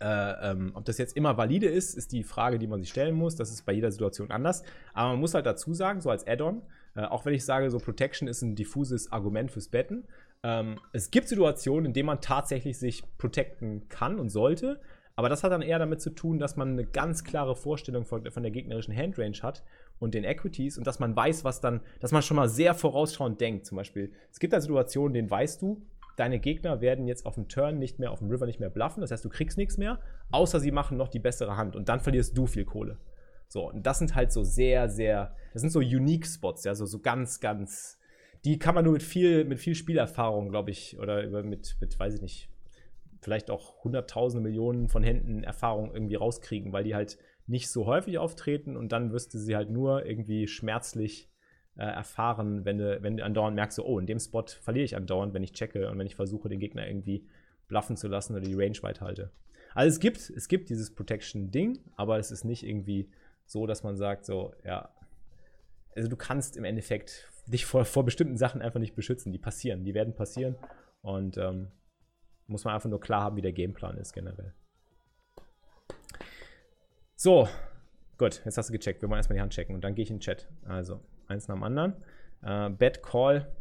äh, 0.00 0.50
ähm, 0.50 0.72
ob 0.74 0.86
das 0.86 0.96
jetzt 0.96 1.14
immer 1.14 1.36
valide 1.36 1.66
ist, 1.66 1.94
ist 1.94 2.12
die 2.12 2.24
Frage, 2.24 2.58
die 2.58 2.66
man 2.66 2.80
sich 2.80 2.88
stellen 2.88 3.14
muss. 3.14 3.36
Das 3.36 3.50
ist 3.50 3.66
bei 3.66 3.72
jeder 3.72 3.92
Situation 3.92 4.30
anders. 4.30 4.62
Aber 4.94 5.10
man 5.10 5.20
muss 5.20 5.34
halt 5.34 5.44
dazu 5.44 5.74
sagen, 5.74 6.00
so 6.00 6.08
als 6.08 6.26
Add-on, 6.26 6.62
äh, 6.96 7.02
auch 7.02 7.26
wenn 7.26 7.34
ich 7.34 7.44
sage, 7.44 7.70
so 7.70 7.78
Protection 7.78 8.26
ist 8.26 8.40
ein 8.40 8.54
diffuses 8.54 9.12
Argument 9.12 9.50
fürs 9.50 9.68
Betten, 9.68 10.08
Ähm, 10.42 10.78
es 10.92 11.10
gibt 11.10 11.28
Situationen, 11.28 11.86
in 11.86 11.92
denen 11.92 12.06
man 12.06 12.20
tatsächlich 12.20 12.78
sich 12.78 13.02
protecten 13.18 13.88
kann 13.88 14.18
und 14.18 14.30
sollte. 14.30 14.80
Aber 15.16 15.28
das 15.28 15.44
hat 15.44 15.52
dann 15.52 15.62
eher 15.62 15.78
damit 15.78 16.00
zu 16.00 16.10
tun, 16.10 16.38
dass 16.38 16.56
man 16.56 16.70
eine 16.70 16.86
ganz 16.86 17.24
klare 17.24 17.54
Vorstellung 17.54 18.04
von, 18.06 18.30
von 18.30 18.42
der 18.42 18.52
gegnerischen 18.52 18.96
Handrange 18.96 19.42
hat 19.42 19.62
und 19.98 20.14
den 20.14 20.24
Equities 20.24 20.78
und 20.78 20.86
dass 20.86 20.98
man 20.98 21.14
weiß, 21.14 21.44
was 21.44 21.60
dann, 21.60 21.80
dass 22.00 22.12
man 22.12 22.22
schon 22.22 22.36
mal 22.36 22.48
sehr 22.48 22.74
vorausschauend 22.74 23.40
denkt. 23.40 23.66
Zum 23.66 23.76
Beispiel, 23.76 24.12
es 24.32 24.38
gibt 24.38 24.52
da 24.52 24.60
Situationen, 24.60 25.12
denen 25.12 25.30
weißt 25.30 25.60
du, 25.60 25.82
deine 26.16 26.38
Gegner 26.38 26.80
werden 26.80 27.06
jetzt 27.06 27.26
auf 27.26 27.34
dem 27.34 27.48
Turn 27.48 27.78
nicht 27.78 27.98
mehr, 27.98 28.10
auf 28.10 28.20
dem 28.20 28.30
River 28.30 28.46
nicht 28.46 28.60
mehr 28.60 28.70
bluffen. 28.70 29.02
Das 29.02 29.10
heißt, 29.10 29.24
du 29.24 29.28
kriegst 29.28 29.58
nichts 29.58 29.76
mehr, 29.76 30.00
außer 30.30 30.58
sie 30.58 30.70
machen 30.70 30.96
noch 30.96 31.08
die 31.08 31.18
bessere 31.18 31.56
Hand 31.56 31.76
und 31.76 31.88
dann 31.88 32.00
verlierst 32.00 32.36
du 32.36 32.46
viel 32.46 32.64
Kohle. 32.64 32.98
So, 33.48 33.68
und 33.68 33.84
das 33.84 33.98
sind 33.98 34.14
halt 34.14 34.32
so 34.32 34.42
sehr, 34.42 34.88
sehr, 34.88 35.34
das 35.52 35.60
sind 35.60 35.70
so 35.70 35.80
Unique 35.80 36.26
Spots, 36.26 36.64
ja, 36.64 36.74
so, 36.74 36.86
so 36.86 37.00
ganz, 37.00 37.40
ganz, 37.40 37.98
die 38.44 38.58
kann 38.58 38.74
man 38.74 38.84
nur 38.84 38.94
mit 38.94 39.02
viel, 39.02 39.44
mit 39.44 39.58
viel 39.58 39.74
Spielerfahrung, 39.74 40.50
glaube 40.50 40.70
ich, 40.70 40.98
oder 40.98 41.42
mit, 41.42 41.76
mit, 41.80 41.98
weiß 41.98 42.14
ich 42.14 42.22
nicht, 42.22 42.48
vielleicht 43.20 43.50
auch 43.50 43.84
hunderttausende 43.84 44.42
Millionen 44.42 44.88
von 44.88 45.02
Händen 45.02 45.44
Erfahrung 45.44 45.92
irgendwie 45.92 46.14
rauskriegen, 46.14 46.72
weil 46.72 46.84
die 46.84 46.94
halt 46.94 47.18
nicht 47.46 47.68
so 47.68 47.86
häufig 47.86 48.18
auftreten 48.18 48.76
und 48.76 48.92
dann 48.92 49.12
wirst 49.12 49.34
du 49.34 49.38
sie 49.38 49.56
halt 49.56 49.70
nur 49.70 50.06
irgendwie 50.06 50.46
schmerzlich 50.46 51.28
äh, 51.76 51.84
erfahren, 51.84 52.64
wenn 52.64 52.78
du, 52.78 53.02
wenn 53.02 53.16
du 53.16 53.24
andauernd 53.24 53.56
merkst, 53.56 53.76
so, 53.76 53.84
oh, 53.84 53.98
in 53.98 54.06
dem 54.06 54.18
Spot 54.18 54.44
verliere 54.46 54.84
ich 54.84 54.96
andauernd, 54.96 55.34
wenn 55.34 55.42
ich 55.42 55.52
checke 55.52 55.90
und 55.90 55.98
wenn 55.98 56.06
ich 56.06 56.16
versuche, 56.16 56.48
den 56.48 56.60
Gegner 56.60 56.86
irgendwie 56.86 57.26
bluffen 57.68 57.96
zu 57.96 58.08
lassen 58.08 58.34
oder 58.34 58.44
die 58.44 58.54
Range 58.54 58.78
weit 58.82 59.00
halte. 59.00 59.30
Also 59.74 59.94
es 59.94 60.00
gibt, 60.00 60.18
es 60.30 60.48
gibt 60.48 60.70
dieses 60.70 60.94
Protection-Ding, 60.94 61.80
aber 61.96 62.18
es 62.18 62.30
ist 62.30 62.44
nicht 62.44 62.64
irgendwie 62.64 63.10
so, 63.46 63.66
dass 63.66 63.82
man 63.82 63.96
sagt, 63.96 64.24
so, 64.24 64.52
ja, 64.64 64.90
also 65.94 66.08
du 66.08 66.16
kannst 66.16 66.56
im 66.56 66.64
Endeffekt 66.64 67.28
dich 67.50 67.66
vor, 67.66 67.84
vor 67.84 68.04
bestimmten 68.04 68.36
Sachen 68.36 68.62
einfach 68.62 68.80
nicht 68.80 68.94
beschützen. 68.94 69.32
Die 69.32 69.38
passieren, 69.38 69.84
die 69.84 69.94
werden 69.94 70.14
passieren 70.14 70.56
und 71.02 71.36
ähm, 71.36 71.68
muss 72.46 72.64
man 72.64 72.74
einfach 72.74 72.90
nur 72.90 73.00
klar 73.00 73.22
haben, 73.22 73.36
wie 73.36 73.42
der 73.42 73.52
Gameplan 73.52 73.96
ist 73.96 74.12
generell. 74.12 74.54
So, 77.14 77.48
gut, 78.18 78.42
jetzt 78.44 78.56
hast 78.56 78.70
du 78.70 78.72
gecheckt. 78.72 79.02
Wir 79.02 79.08
wollen 79.08 79.18
erstmal 79.18 79.36
die 79.36 79.42
Hand 79.42 79.52
checken 79.52 79.74
und 79.74 79.84
dann 79.84 79.94
gehe 79.94 80.04
ich 80.04 80.10
in 80.10 80.16
den 80.16 80.20
Chat. 80.20 80.48
Also, 80.64 81.00
eins 81.26 81.48
nach 81.48 81.54
dem 81.54 81.62
anderen. 81.62 81.94
Äh, 82.42 82.70
Bad 82.70 83.02
Call. 83.02 83.54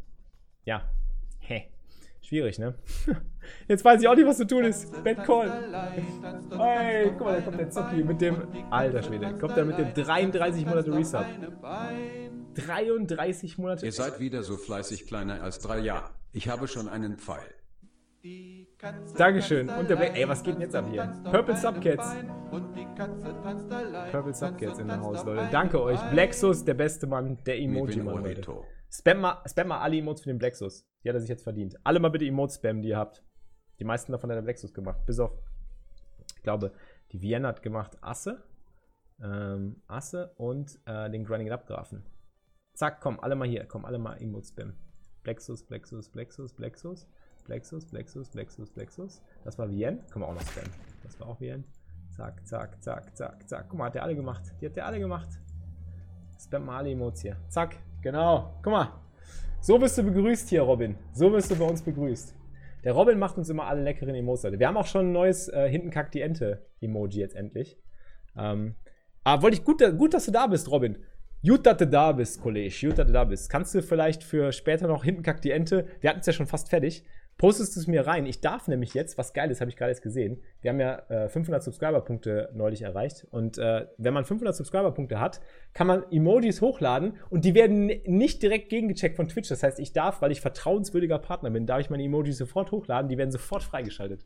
Ja, 0.64 0.90
hä. 1.40 1.70
Schwierig, 2.22 2.60
ne? 2.60 2.76
Jetzt 3.68 3.84
weiß 3.84 4.02
ich 4.02 4.08
auch 4.08 4.16
nicht, 4.16 4.28
was 4.28 4.38
zu 4.38 4.46
tun 4.46 4.64
ist. 4.66 4.92
Bad 5.04 5.24
Call. 5.24 5.50
Hey, 6.58 7.12
guck 7.18 7.22
mal, 7.22 7.36
da 7.36 7.42
kommt 7.42 7.60
der 7.60 7.70
Zocki 7.70 8.04
mit 8.04 8.22
dem. 8.22 8.48
Alter 8.70 9.02
Schwede. 9.02 9.38
Kommt 9.38 9.58
er 9.58 9.66
mit 9.66 9.78
dem 9.78 9.94
33 9.94 10.66
Monate 10.66 10.94
Resub. 10.94 11.26
33 12.56 13.58
Monate. 13.58 13.86
Ihr 13.86 13.92
seid 13.92 14.20
wieder 14.20 14.44
so 14.44 14.58
fleißig 14.58 15.08
kleiner 15.08 15.42
als 15.42 15.60
drei 15.60 15.80
Jahre. 15.80 16.12
Ich 16.32 16.50
habe 16.50 16.68
schon 16.68 16.88
einen 16.88 17.18
Pfeil. 17.18 17.56
Dankeschön. 19.18 19.70
Und 19.70 19.90
der 19.90 19.96
Black. 19.96 20.18
Ey, 20.18 20.28
was 20.28 20.44
geht 20.44 20.56
denn 20.56 20.62
jetzt 20.62 20.76
ab 20.76 20.86
hier? 20.90 21.14
Purple 21.24 21.56
Subcats. 21.56 22.16
Purple 24.12 24.34
Subcats 24.34 24.80
in 24.80 24.88
der 24.88 25.00
Haus, 25.00 25.24
Leute. 25.24 25.48
Danke 25.52 25.82
euch. 25.82 26.00
Blacksus, 26.12 26.64
der 26.66 26.74
beste 26.74 27.08
Mann, 27.08 27.38
der 27.46 27.60
Emoji-Mann, 27.60 28.24
Leute. 28.24 28.46
Spam 28.92 29.22
mal, 29.22 29.42
spam 29.48 29.70
mal 29.70 29.80
alle 29.80 29.98
Emotes 29.98 30.24
für 30.24 30.30
den 30.30 30.40
Blacksus. 30.40 30.86
Die 31.04 31.10
hat 31.10 31.16
er 31.16 31.22
sich 31.22 31.30
jetzt 31.30 31.44
verdient. 31.44 31.78
Alle 31.84 32.00
mal 32.00 32.10
bitte 32.10 32.26
Emotes 32.26 32.56
spammen, 32.56 32.82
die 32.82 32.90
ihr 32.90 32.98
habt. 32.98 33.24
Die 33.80 33.86
meisten 33.86 34.12
davon 34.12 34.30
hat 34.30 34.38
der 34.38 34.42
Blacksus 34.42 34.74
gemacht. 34.74 35.06
Bis 35.06 35.20
auf, 35.20 35.32
ich 36.36 36.44
glaube, 36.44 36.74
die 37.12 37.22
Vienna 37.22 37.50
hat 37.50 37.62
gemacht 37.62 37.98
Asse. 38.02 38.44
Ähm, 39.22 39.82
Asse 39.88 40.34
und 40.38 40.80
äh, 40.86 41.10
den 41.10 41.24
Grinding 41.24 41.48
It 41.48 41.54
Up 41.54 41.66
Grafen. 41.66 42.04
Zack, 42.74 43.02
komm, 43.02 43.20
alle 43.20 43.36
mal 43.36 43.48
hier. 43.48 43.66
Komm, 43.66 43.86
alle 43.86 44.00
mal 44.00 44.22
Emotes 44.22 44.50
spammen. 44.50 44.76
Blacksus, 45.24 45.66
Blacksus, 45.66 46.10
Blacksus, 46.10 46.54
Blacksus. 46.54 47.08
Plexus, 47.46 47.86
Plexus, 47.86 48.30
Plexus, 48.30 48.70
Plexus. 48.70 49.22
Das 49.44 49.58
war 49.58 49.70
Vien. 49.70 50.06
Können 50.12 50.24
wir 50.24 50.30
auch 50.30 50.36
noch 50.36 50.42
spammen. 50.42 50.72
Das 51.04 51.20
war 51.20 51.28
auch 51.28 51.40
Vien. 51.40 51.64
Zack, 52.12 52.46
zack, 52.46 52.82
zack, 52.84 53.16
zack, 53.16 53.50
zack. 53.50 53.66
Guck 53.70 53.80
mal, 53.80 53.86
hat 53.86 53.96
der 53.96 54.04
alle 54.04 54.16
gemacht. 54.16 54.44
Die 54.62 54.68
hat 54.68 54.76
der 54.76 54.86
alle 54.86 55.00
gemacht. 55.00 55.30
Spam 56.40 56.66
mal 56.66 56.78
alle 56.78 56.92
Emotes 56.92 57.22
hier. 57.22 57.38
Zack, 57.50 57.78
genau. 58.02 58.60
Guck 58.62 58.74
mal. 58.74 59.09
So 59.62 59.78
bist 59.78 59.98
du 59.98 60.04
begrüßt 60.04 60.48
hier, 60.50 60.62
Robin. 60.62 60.96
So 61.12 61.30
bist 61.30 61.52
du 61.52 61.56
bei 61.58 61.66
uns 61.66 61.82
begrüßt. 61.82 62.34
Der 62.86 62.94
Robin 62.94 63.20
macht 63.20 63.38
uns 63.38 63.50
immer 63.50 63.66
alle 63.68 63.84
leckeren 63.84 64.16
Emotes. 64.16 64.58
Wir 64.58 64.68
haben 64.68 64.78
auch 64.78 64.86
schon 64.86 65.08
ein 65.08 65.12
neues 65.12 65.50
äh, 65.50 65.68
Hinten 65.70 65.90
kackt 65.90 66.14
die 66.14 66.22
Ente 66.22 66.66
Emoji 66.80 67.20
jetzt 67.20 67.36
endlich. 67.36 67.78
Ähm, 68.38 68.76
aber 69.26 69.44
wollte 69.44 69.58
ich 69.58 69.66
gut, 69.66 69.84
gut, 69.98 70.14
dass 70.14 70.26
du 70.26 70.32
da 70.32 70.48
bist, 70.48 70.72
Robin. 70.72 70.98
Gut, 71.46 71.66
dass 71.66 71.76
du 71.76 71.88
da 71.88 72.14
bist, 72.14 72.42
Kollege. 72.42 72.74
Gut, 72.88 72.98
dass 72.98 73.08
du 73.08 73.14
da 73.14 73.26
bist. 73.26 73.50
Kannst 73.50 73.76
du 73.76 73.82
vielleicht 73.82 74.24
für 74.24 74.54
später 74.54 74.88
noch 74.88 75.04
hinten 75.04 75.24
kackt 75.24 75.44
die 75.44 75.52
Ente? 75.52 75.88
Wir 76.00 76.10
hatten 76.10 76.22
es 76.22 76.26
ja 76.26 76.34
schon 76.34 76.48
fast 76.48 76.70
fertig 76.70 77.04
postest 77.40 77.78
es 77.78 77.88
mir 77.88 78.06
rein. 78.06 78.26
Ich 78.26 78.42
darf 78.42 78.68
nämlich 78.68 78.94
jetzt, 78.94 79.18
was 79.18 79.34
geil 79.34 79.50
ist, 79.50 79.62
habe 79.62 79.72
ich 79.72 79.78
gerade 79.78 79.92
jetzt 79.92 80.04
gesehen. 80.04 80.44
Wir 80.62 80.72
haben 80.72 80.80
ja 80.80 81.00
äh, 81.10 81.30
500 81.30 81.64
Subscriber-Punkte 81.64 82.52
neulich 82.54 82.82
erreicht. 82.82 83.26
Und 83.32 83.58
äh, 83.58 83.88
wenn 83.98 84.14
man 84.14 84.26
500 84.26 84.54
Subscriber-Punkte 84.54 85.22
hat, 85.22 85.40
kann 85.74 85.88
man 85.88 86.04
Emojis 86.12 86.62
hochladen 86.62 87.14
und 87.30 87.46
die 87.46 87.56
werden 87.56 87.88
nicht 88.06 88.44
direkt 88.44 88.70
gegengecheckt 88.70 89.16
von 89.16 89.30
Twitch. 89.30 89.48
Das 89.48 89.64
heißt, 89.64 89.80
ich 89.80 89.94
darf, 89.94 90.22
weil 90.22 90.34
ich 90.34 90.42
vertrauenswürdiger 90.42 91.18
Partner 91.18 91.50
bin, 91.50 91.66
darf 91.66 91.80
ich 91.80 91.90
meine 91.90 92.04
Emojis 92.04 92.38
sofort 92.38 92.74
hochladen. 92.74 93.08
Die 93.08 93.18
werden 93.18 93.32
sofort 93.32 93.64
freigeschaltet. 93.64 94.26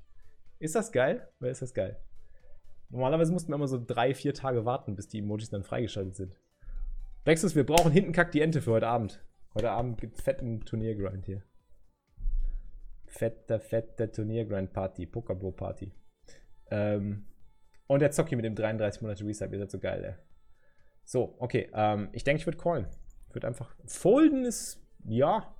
Ist 0.57 0.73
das 0.73 0.91
geil? 0.91 1.29
Oder 1.39 1.51
ist 1.51 1.61
das 1.61 1.75
geil? 1.75 1.99
Normalerweise 2.89 3.31
mussten 3.31 3.51
wir 3.51 3.55
immer 3.55 3.67
so 3.67 3.79
drei, 3.85 4.15
vier 4.15 4.33
Tage 4.33 4.65
warten, 4.65 4.95
bis 4.95 5.07
die 5.07 5.19
Emojis 5.19 5.51
dann 5.51 5.63
freigeschaltet 5.63 6.15
sind. 6.15 6.35
Wechsels, 7.25 7.55
wir 7.55 7.65
brauchen 7.65 7.91
hinten 7.91 8.11
kack 8.11 8.31
die 8.31 8.41
Ente 8.41 8.59
für 8.59 8.71
heute 8.71 8.87
Abend. 8.87 9.23
Heute 9.53 9.69
Abend 9.69 10.01
gibt 10.01 10.15
es 10.17 10.23
fetten 10.23 10.61
Turniergrind 10.65 11.27
hier 11.27 11.43
fette, 13.13 13.59
fette 13.59 14.07
Party, 14.73 15.05
Pokerbro 15.05 15.51
Party. 15.51 15.91
Ähm, 16.71 17.25
und 17.87 18.01
der 18.01 18.11
Zocki 18.11 18.35
mit 18.35 18.45
dem 18.45 18.55
33 18.55 19.01
Monate 19.01 19.25
Reset, 19.25 19.49
ihr 19.51 19.59
seid 19.59 19.71
so 19.71 19.79
geil, 19.79 20.03
ey. 20.03 20.13
So, 21.03 21.35
okay, 21.39 21.69
ähm, 21.73 22.09
ich 22.13 22.23
denke, 22.23 22.39
ich 22.39 22.47
würde 22.47 22.57
callen. 22.57 22.87
Ich 23.27 23.35
würde 23.35 23.47
einfach. 23.47 23.75
Folden 23.85 24.45
ist, 24.45 24.81
ja, 25.05 25.53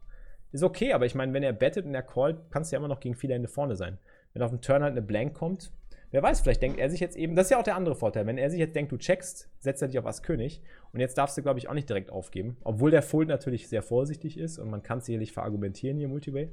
ist 0.51 0.63
okay, 0.63 0.93
aber 0.93 1.05
ich 1.05 1.15
meine, 1.15 1.33
wenn 1.33 1.43
er 1.43 1.53
bettet 1.53 1.85
und 1.85 1.93
er 1.93 2.03
callt, 2.03 2.37
kannst 2.49 2.71
du 2.71 2.75
ja 2.75 2.79
immer 2.79 2.87
noch 2.87 2.99
gegen 2.99 3.15
viele 3.15 3.33
Hände 3.33 3.47
vorne 3.47 3.75
sein. 3.75 3.97
Wenn 4.33 4.41
auf 4.41 4.51
dem 4.51 4.61
Turn 4.61 4.81
halt 4.81 4.93
eine 4.93 5.01
Blank 5.01 5.33
kommt, 5.33 5.71
wer 6.11 6.23
weiß, 6.23 6.41
vielleicht 6.41 6.61
denkt 6.61 6.79
er 6.79 6.89
sich 6.89 6.99
jetzt 6.99 7.17
eben, 7.17 7.35
das 7.35 7.47
ist 7.47 7.51
ja 7.51 7.59
auch 7.59 7.63
der 7.63 7.75
andere 7.75 7.95
Vorteil, 7.95 8.25
wenn 8.25 8.37
er 8.37 8.49
sich 8.49 8.59
jetzt 8.59 8.75
denkt, 8.75 8.91
du 8.91 8.97
checkst, 8.97 9.51
setzt 9.59 9.81
er 9.81 9.89
dich 9.89 9.99
auf 9.99 10.05
Ass 10.05 10.23
König 10.23 10.61
und 10.91 11.01
jetzt 11.01 11.17
darfst 11.17 11.37
du, 11.37 11.41
glaube 11.41 11.59
ich, 11.59 11.67
auch 11.67 11.73
nicht 11.73 11.89
direkt 11.89 12.09
aufgeben, 12.09 12.57
obwohl 12.63 12.89
der 12.89 13.03
Fold 13.03 13.27
natürlich 13.27 13.67
sehr 13.67 13.83
vorsichtig 13.83 14.37
ist 14.37 14.59
und 14.59 14.69
man 14.69 14.81
kann 14.81 14.99
es 14.99 15.05
sicherlich 15.05 15.33
verargumentieren 15.33 15.97
hier 15.97 16.07
Multiway. 16.07 16.49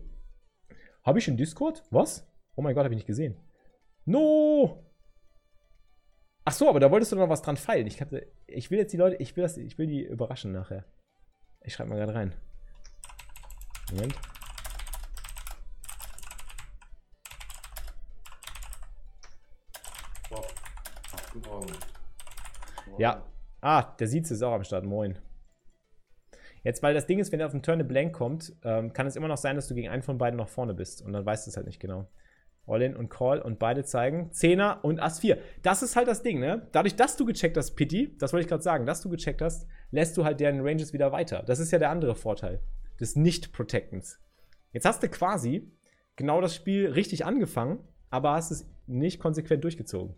Habe 1.03 1.19
ich 1.19 1.29
einen 1.29 1.37
Discord? 1.37 1.83
Was? 1.91 2.27
Oh 2.57 2.63
mein 2.63 2.75
Gott, 2.75 2.85
habe 2.85 2.95
ich 2.95 2.99
nicht 2.99 3.07
gesehen. 3.07 3.37
No! 4.05 4.85
Ach 6.45 6.53
so, 6.53 6.69
aber 6.69 6.81
da 6.81 6.91
wolltest 6.91 7.13
du 7.13 7.17
noch 7.17 7.29
was 7.29 7.43
dran 7.43 7.57
feilen. 7.57 7.87
Ich, 7.87 8.01
hatte, 8.01 8.27
ich 8.47 8.71
will 8.71 8.79
jetzt 8.79 8.93
die 8.93 8.97
Leute, 8.97 9.17
ich 9.17 9.37
will, 9.37 9.43
das, 9.43 9.57
ich 9.57 9.79
will 9.79 9.87
die 9.87 10.03
überraschen 10.03 10.53
nachher. 10.53 10.85
Ich 11.63 11.75
schreibe 11.75 11.91
mal 11.91 11.97
gerade 11.97 12.15
rein. 12.15 12.35
Moment. 13.91 14.15
Ja. 22.99 23.25
Ah, 23.61 23.83
der 23.83 24.09
Sietz 24.09 24.31
ist 24.31 24.43
auch 24.43 24.53
am 24.53 24.65
Start. 24.65 24.85
Moin. 24.85 25.19
Jetzt, 26.63 26.83
weil 26.83 26.95
das 26.95 27.07
Ding 27.07 27.19
ist, 27.19 27.33
wenn 27.33 27.41
er 27.41 27.47
auf 27.47 27.53
den 27.53 27.63
Turn 27.63 27.75
eine 27.75 27.85
Blank 27.85 28.13
kommt, 28.13 28.55
ähm, 28.65 28.93
kann 28.93 29.07
es 29.07 29.17
immer 29.17 29.29
noch 29.29 29.39
sein, 29.39 29.57
dass 29.57 29.69
du 29.69 29.75
gegen 29.75 29.89
einen 29.89 30.03
von 30.03 30.19
beiden 30.19 30.37
noch 30.37 30.49
vorne 30.49 30.75
bist. 30.75 31.03
Und 31.03 31.13
dann 31.13 31.25
weißt 31.25 31.47
du 31.47 31.51
es 31.51 31.57
halt 31.57 31.67
nicht 31.67 31.81
genau. 31.81 32.09
All-in 32.67 32.95
und 32.95 33.09
Call 33.09 33.41
und 33.41 33.59
beide 33.59 33.85
zeigen. 33.85 34.31
Zehner 34.33 34.81
und 34.83 35.01
Ass 35.01 35.21
4. 35.21 35.39
Das 35.63 35.83
ist 35.83 35.97
halt 35.97 36.07
das 36.07 36.23
Ding, 36.23 36.39
ne? 36.39 36.69
Dadurch, 36.73 36.95
dass 36.95 37.17
du 37.17 37.25
gecheckt 37.25 37.57
hast, 37.57 37.73
Pity, 37.73 38.17
das 38.19 38.33
wollte 38.33 38.43
ich 38.43 38.49
gerade 38.49 38.63
sagen, 38.63 38.87
dass 38.87 39.01
du 39.01 39.09
gecheckt 39.09 39.43
hast, 39.43 39.67
lässt 39.91 40.17
du 40.17 40.25
halt 40.25 40.41
deren 40.41 40.61
Ranges 40.61 40.93
wieder 40.93 41.11
weiter. 41.11 41.43
Das 41.47 41.59
ist 41.59 41.71
ja 41.73 41.79
der 41.79 41.91
andere 41.91 42.15
Vorteil 42.15 42.61
des 43.01 43.17
Nicht-Protectens. 43.17 44.21
Jetzt 44.73 44.85
hast 44.85 45.03
du 45.03 45.09
quasi 45.09 45.73
genau 46.17 46.41
das 46.41 46.55
Spiel 46.55 46.91
richtig 46.91 47.25
angefangen, 47.25 47.81
aber 48.11 48.33
hast 48.33 48.51
es 48.51 48.69
nicht 48.87 49.21
konsequent 49.21 49.65
durchgezogen. 49.65 50.15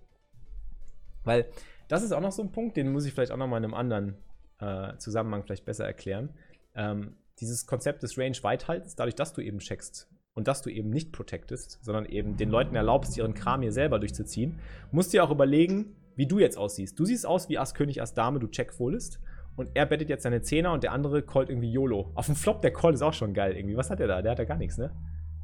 Weil 1.24 1.46
das 1.88 2.02
ist 2.02 2.12
auch 2.12 2.20
noch 2.20 2.33
so 2.33 2.42
ein 2.42 2.52
Punkt, 2.52 2.76
den 2.76 2.92
muss 2.92 3.07
ich 3.07 3.12
vielleicht 3.12 3.33
auch 3.33 3.37
noch 3.37 3.46
mal 3.46 3.59
in 3.59 3.64
einem 3.64 3.74
anderen 3.74 4.16
äh, 4.62 4.96
Zusammenhang 4.98 5.42
vielleicht 5.42 5.64
besser 5.64 5.85
erklären. 5.85 6.31
Ähm, 6.75 7.16
dieses 7.40 7.66
Konzept 7.66 8.03
des 8.03 8.16
Range-Weithaltens, 8.16 8.94
dadurch, 8.94 9.16
dass 9.16 9.33
du 9.33 9.40
eben 9.40 9.59
checkst 9.59 10.09
und 10.35 10.48
dass 10.48 10.62
du 10.62 10.70
eben 10.70 10.90
nicht 10.90 11.12
protectest, 11.12 11.79
sondern 11.83 12.07
eben 12.07 12.37
den 12.37 12.48
Leuten 12.48 12.77
erlaubst, 12.77 13.16
ihren 13.16 13.35
Kram 13.35 13.62
hier 13.62 13.72
selber 13.72 13.98
durchzuziehen, 13.98 14.61
musst 14.92 15.12
du 15.12 15.18
dir 15.18 15.25
auch 15.25 15.31
überlegen, 15.31 15.96
wie 16.14 16.27
du 16.27 16.38
jetzt 16.38 16.57
aussiehst. 16.57 16.98
Du 16.98 17.05
siehst 17.05 17.27
aus 17.27 17.48
wie 17.48 17.59
Ass 17.59 17.75
König, 17.75 18.01
Ass 18.01 18.14
Dame, 18.14 18.38
du 18.38 18.46
check 18.46 18.72
foldest 18.72 19.20
und 19.57 19.70
er 19.75 19.87
bettet 19.87 20.09
jetzt 20.09 20.22
seine 20.22 20.42
Zehner 20.42 20.72
und 20.72 20.83
der 20.83 20.92
andere 20.92 21.22
callt 21.22 21.48
irgendwie 21.48 21.72
YOLO. 21.72 22.12
Auf 22.14 22.27
dem 22.27 22.37
Flop, 22.37 22.62
der 22.62 22.72
Call 22.72 22.94
ist 22.94 23.03
auch 23.03 23.12
schon 23.12 23.35
geil 23.35 23.57
irgendwie. 23.57 23.77
Was 23.77 23.90
hat 23.90 23.98
der 23.98 24.07
da? 24.07 24.22
Der 24.22 24.33
hat 24.33 24.38
ja 24.38 24.44
gar 24.44 24.57
nichts, 24.59 24.79
ne? 24.79 24.94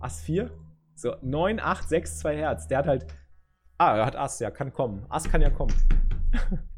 Ass 0.00 0.20
4? 0.22 0.50
So, 0.94 1.14
9, 1.22 1.61
8, 1.61 1.88
6, 1.88 2.18
2 2.20 2.37
Herz. 2.37 2.68
Der 2.68 2.78
hat 2.78 2.87
halt. 2.87 3.07
Ah, 3.78 3.96
er 3.96 4.07
hat 4.07 4.16
Ass, 4.16 4.40
ja, 4.40 4.50
kann 4.50 4.72
kommen. 4.72 5.04
Ass 5.09 5.28
kann 5.28 5.40
ja 5.40 5.50
kommen. 5.50 5.74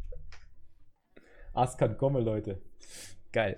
Ass 1.60 1.78
kann 1.78 1.96
kommen, 1.96 2.24
Leute. 2.24 2.60
Geil. 3.32 3.56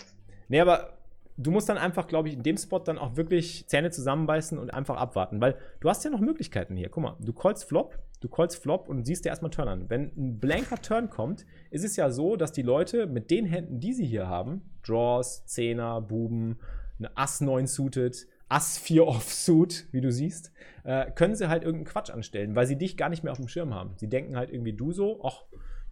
Nee, 0.48 0.60
aber 0.60 0.98
du 1.36 1.50
musst 1.50 1.68
dann 1.68 1.78
einfach, 1.78 2.06
glaube 2.06 2.28
ich, 2.28 2.34
in 2.34 2.42
dem 2.42 2.56
Spot 2.56 2.78
dann 2.78 2.98
auch 2.98 3.16
wirklich 3.16 3.66
Zähne 3.68 3.90
zusammenbeißen 3.90 4.58
und 4.58 4.72
einfach 4.72 4.96
abwarten, 4.96 5.40
weil 5.40 5.56
du 5.80 5.88
hast 5.88 6.04
ja 6.04 6.10
noch 6.10 6.20
Möglichkeiten 6.20 6.76
hier. 6.76 6.88
Guck 6.88 7.02
mal, 7.02 7.16
du 7.20 7.32
callst 7.32 7.64
Flop, 7.64 7.98
du 8.20 8.28
callst 8.28 8.62
Flop 8.62 8.88
und 8.88 9.04
siehst 9.06 9.24
dir 9.24 9.30
erstmal 9.30 9.50
Turn 9.50 9.68
an. 9.68 9.90
Wenn 9.90 10.12
ein 10.16 10.40
blanker 10.40 10.80
Turn 10.80 11.10
kommt, 11.10 11.46
ist 11.70 11.84
es 11.84 11.96
ja 11.96 12.10
so, 12.10 12.36
dass 12.36 12.52
die 12.52 12.62
Leute 12.62 13.06
mit 13.06 13.30
den 13.30 13.46
Händen, 13.46 13.80
die 13.80 13.92
sie 13.92 14.06
hier 14.06 14.28
haben, 14.28 14.62
Draws, 14.86 15.46
Zehner, 15.46 16.00
Buben, 16.00 16.58
eine 16.98 17.16
Ass 17.16 17.40
9 17.40 17.66
suited, 17.66 18.26
Ass 18.48 18.78
4 18.78 19.06
Offsuit, 19.06 19.86
wie 19.92 20.00
du 20.00 20.12
siehst, 20.12 20.52
äh, 20.84 21.10
können 21.10 21.34
sie 21.34 21.48
halt 21.48 21.64
irgendeinen 21.64 21.92
Quatsch 21.92 22.10
anstellen, 22.10 22.54
weil 22.54 22.66
sie 22.66 22.76
dich 22.76 22.96
gar 22.96 23.08
nicht 23.08 23.22
mehr 23.22 23.32
auf 23.32 23.38
dem 23.38 23.48
Schirm 23.48 23.74
haben. 23.74 23.94
Sie 23.96 24.08
denken 24.08 24.36
halt 24.36 24.50
irgendwie 24.50 24.74
du 24.74 24.92
so, 24.92 25.20
ach, 25.24 25.44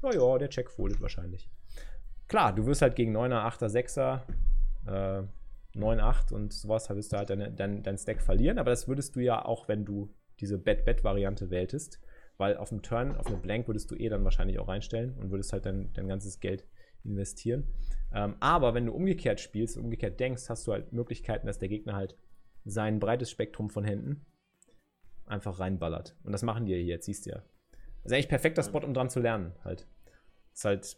naja, 0.03 0.38
der 0.38 0.51
Check 0.51 0.70
foldet 0.70 1.01
wahrscheinlich. 1.01 1.49
Klar, 2.31 2.55
du 2.55 2.64
wirst 2.64 2.81
halt 2.81 2.95
gegen 2.95 3.16
9er, 3.16 3.45
8er, 3.45 3.66
6er, 3.66 5.21
äh, 5.21 5.27
9, 5.75 5.99
8 6.01 6.31
und 6.31 6.53
sowas, 6.53 6.87
da 6.87 6.95
wirst 6.95 7.12
du 7.12 7.16
halt 7.16 7.29
deine, 7.29 7.51
dein, 7.51 7.83
dein 7.83 7.99
Stack 7.99 8.23
verlieren, 8.23 8.61
aber 8.61 8.71
das 8.71 8.87
würdest 8.87 9.16
du 9.16 9.21
ja 9.21 9.45
auch, 9.45 9.66
wenn 9.66 9.85
du 9.85 10.14
diese 10.38 10.57
Bet-Bet-Variante 10.57 11.51
wähltest, 11.51 12.01
weil 12.37 12.57
auf 12.57 12.69
dem 12.69 12.83
Turn, 12.83 13.16
auf 13.16 13.27
eine 13.27 13.37
Blank 13.37 13.66
würdest 13.66 13.90
du 13.90 13.97
eh 13.97 14.09
dann 14.09 14.23
wahrscheinlich 14.23 14.61
auch 14.61 14.69
reinstellen 14.69 15.16
und 15.19 15.33
würdest 15.33 15.53
halt 15.53 15.66
dein, 15.66 15.93
dein 15.93 16.07
ganzes 16.07 16.38
Geld 16.38 16.69
investieren. 17.03 17.66
Ähm, 18.14 18.37
aber 18.38 18.75
wenn 18.75 18.87
du 18.87 18.93
umgekehrt 18.93 19.40
spielst, 19.40 19.77
umgekehrt 19.77 20.21
denkst, 20.21 20.49
hast 20.49 20.69
du 20.69 20.73
halt 20.73 20.93
Möglichkeiten, 20.93 21.49
dass 21.49 21.59
der 21.59 21.69
Gegner 21.69 21.97
halt 21.97 22.16
sein 22.64 23.01
breites 23.01 23.33
Spektrum 23.33 23.71
von 23.71 23.83
Händen 23.83 24.25
einfach 25.27 25.59
reinballert. 25.59 26.16
Und 26.23 26.31
das 26.31 26.45
machen 26.45 26.64
die 26.64 26.73
ja 26.75 26.79
hier, 26.79 26.95
jetzt 26.95 27.07
siehst 27.07 27.27
du 27.27 27.31
ja. 27.31 27.43
Das 28.05 28.07
ist 28.07 28.12
eigentlich 28.12 28.29
perfekter 28.29 28.62
Spot, 28.62 28.87
um 28.87 28.95
dran 28.95 29.11
zu 29.11 29.19
lernen 29.19 29.53
halt. 29.64 29.88
Ist 30.53 30.64
halt, 30.64 30.97